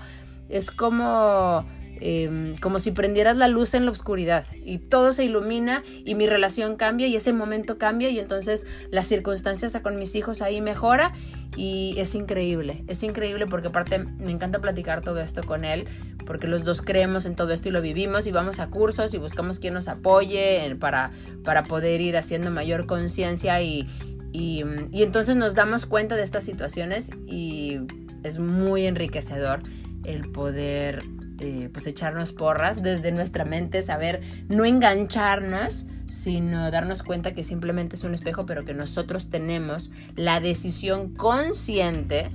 es 0.48 0.70
como 0.70 1.66
Em, 2.00 2.56
como 2.58 2.78
si 2.78 2.90
prendieras 2.90 3.38
la 3.38 3.48
luz 3.48 3.72
en 3.72 3.86
la 3.86 3.90
oscuridad 3.90 4.44
y 4.64 4.78
todo 4.78 5.12
se 5.12 5.24
ilumina 5.24 5.82
y 6.04 6.14
mi 6.14 6.26
relación 6.26 6.76
cambia 6.76 7.06
y 7.06 7.16
ese 7.16 7.32
momento 7.32 7.78
cambia 7.78 8.10
y 8.10 8.18
entonces 8.18 8.66
las 8.90 9.06
circunstancias 9.06 9.74
con 9.82 9.96
mis 9.98 10.14
hijos 10.14 10.42
ahí 10.42 10.60
mejora 10.60 11.12
y 11.56 11.94
es 11.96 12.14
increíble, 12.14 12.84
es 12.86 13.02
increíble 13.02 13.46
porque 13.46 13.68
aparte 13.68 13.98
me 13.98 14.30
encanta 14.30 14.60
platicar 14.60 15.02
todo 15.02 15.20
esto 15.20 15.42
con 15.42 15.64
él 15.64 15.86
porque 16.26 16.48
los 16.48 16.64
dos 16.64 16.82
creemos 16.82 17.24
en 17.24 17.34
todo 17.34 17.52
esto 17.52 17.70
y 17.70 17.72
lo 17.72 17.80
vivimos 17.80 18.26
y 18.26 18.32
vamos 18.32 18.60
a 18.60 18.66
cursos 18.66 19.14
y 19.14 19.18
buscamos 19.18 19.58
quien 19.58 19.72
nos 19.72 19.88
apoye 19.88 20.76
para, 20.78 21.12
para 21.44 21.64
poder 21.64 22.02
ir 22.02 22.18
haciendo 22.18 22.50
mayor 22.50 22.84
conciencia 22.86 23.62
y, 23.62 23.88
y, 24.32 24.64
y 24.92 25.02
entonces 25.02 25.36
nos 25.36 25.54
damos 25.54 25.86
cuenta 25.86 26.14
de 26.16 26.24
estas 26.24 26.44
situaciones 26.44 27.10
y 27.26 27.78
es 28.22 28.38
muy 28.38 28.84
enriquecedor 28.84 29.62
el 30.04 30.30
poder 30.30 31.02
eh, 31.40 31.68
pues 31.72 31.86
echarnos 31.86 32.32
porras 32.32 32.82
desde 32.82 33.12
nuestra 33.12 33.44
mente, 33.44 33.82
saber 33.82 34.22
no 34.48 34.64
engancharnos, 34.64 35.86
sino 36.08 36.70
darnos 36.70 37.02
cuenta 37.02 37.34
que 37.34 37.42
simplemente 37.42 37.96
es 37.96 38.04
un 38.04 38.14
espejo, 38.14 38.46
pero 38.46 38.64
que 38.64 38.74
nosotros 38.74 39.28
tenemos 39.28 39.90
la 40.14 40.40
decisión 40.40 41.14
consciente 41.14 42.30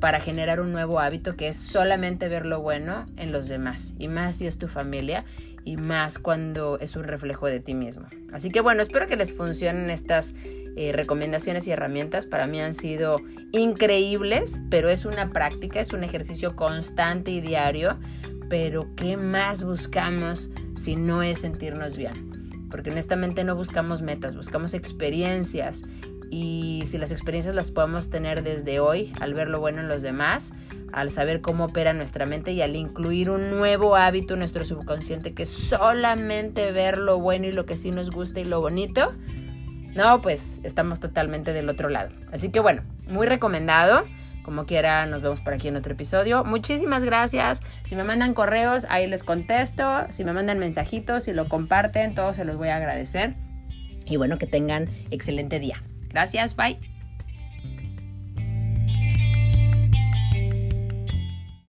para 0.00 0.18
generar 0.18 0.60
un 0.60 0.72
nuevo 0.72 0.98
hábito 0.98 1.36
que 1.36 1.48
es 1.48 1.56
solamente 1.56 2.28
ver 2.28 2.46
lo 2.46 2.60
bueno 2.60 3.06
en 3.16 3.32
los 3.32 3.48
demás, 3.48 3.94
y 3.98 4.08
más 4.08 4.36
si 4.36 4.46
es 4.46 4.58
tu 4.58 4.66
familia, 4.66 5.24
y 5.64 5.76
más 5.76 6.18
cuando 6.18 6.78
es 6.78 6.96
un 6.96 7.04
reflejo 7.04 7.46
de 7.46 7.60
ti 7.60 7.74
mismo. 7.74 8.06
Así 8.32 8.50
que 8.50 8.60
bueno, 8.60 8.82
espero 8.82 9.06
que 9.06 9.16
les 9.16 9.32
funcionen 9.32 9.90
estas 9.90 10.34
eh, 10.76 10.92
recomendaciones 10.92 11.66
y 11.66 11.72
herramientas 11.72 12.26
para 12.26 12.46
mí 12.46 12.60
han 12.60 12.74
sido 12.74 13.16
increíbles, 13.52 14.60
pero 14.70 14.88
es 14.88 15.04
una 15.04 15.30
práctica, 15.30 15.80
es 15.80 15.92
un 15.92 16.04
ejercicio 16.04 16.56
constante 16.56 17.30
y 17.30 17.40
diario. 17.40 17.98
Pero 18.48 18.88
¿qué 18.96 19.16
más 19.16 19.62
buscamos 19.62 20.50
si 20.74 20.96
no 20.96 21.22
es 21.22 21.40
sentirnos 21.40 21.96
bien? 21.96 22.68
Porque 22.70 22.90
honestamente 22.90 23.44
no 23.44 23.54
buscamos 23.54 24.02
metas, 24.02 24.36
buscamos 24.36 24.74
experiencias. 24.74 25.84
Y 26.30 26.84
si 26.86 26.98
las 26.98 27.10
experiencias 27.10 27.54
las 27.54 27.70
podemos 27.70 28.10
tener 28.10 28.42
desde 28.42 28.78
hoy, 28.78 29.12
al 29.20 29.34
ver 29.34 29.48
lo 29.48 29.60
bueno 29.60 29.80
en 29.80 29.88
los 29.88 30.02
demás, 30.02 30.52
al 30.92 31.10
saber 31.10 31.40
cómo 31.40 31.66
opera 31.66 31.92
nuestra 31.92 32.26
mente 32.26 32.52
y 32.52 32.62
al 32.62 32.76
incluir 32.76 33.30
un 33.30 33.50
nuevo 33.50 33.96
hábito 33.96 34.34
en 34.34 34.40
nuestro 34.40 34.64
subconsciente 34.64 35.34
que 35.34 35.44
es 35.44 35.48
solamente 35.48 36.72
ver 36.72 36.98
lo 36.98 37.18
bueno 37.18 37.46
y 37.46 37.52
lo 37.52 37.66
que 37.66 37.76
sí 37.76 37.90
nos 37.90 38.10
gusta 38.10 38.40
y 38.40 38.44
lo 38.44 38.60
bonito, 38.60 39.12
no, 39.94 40.20
pues 40.20 40.60
estamos 40.62 41.00
totalmente 41.00 41.52
del 41.52 41.68
otro 41.68 41.88
lado. 41.88 42.10
Así 42.32 42.50
que 42.50 42.60
bueno, 42.60 42.82
muy 43.08 43.26
recomendado. 43.26 44.04
Como 44.44 44.64
quiera, 44.64 45.04
nos 45.06 45.22
vemos 45.22 45.40
por 45.40 45.52
aquí 45.52 45.68
en 45.68 45.76
otro 45.76 45.92
episodio. 45.92 46.44
Muchísimas 46.44 47.04
gracias. 47.04 47.62
Si 47.84 47.94
me 47.94 48.04
mandan 48.04 48.32
correos, 48.32 48.86
ahí 48.88 49.06
les 49.06 49.22
contesto. 49.22 50.06
Si 50.08 50.24
me 50.24 50.32
mandan 50.32 50.58
mensajitos, 50.58 51.24
si 51.24 51.32
lo 51.32 51.48
comparten, 51.48 52.14
todos 52.14 52.36
se 52.36 52.44
los 52.44 52.56
voy 52.56 52.68
a 52.68 52.76
agradecer. 52.76 53.34
Y 54.06 54.16
bueno, 54.16 54.38
que 54.38 54.46
tengan 54.46 54.88
excelente 55.10 55.60
día. 55.60 55.82
Gracias, 56.08 56.56
bye. 56.56 56.89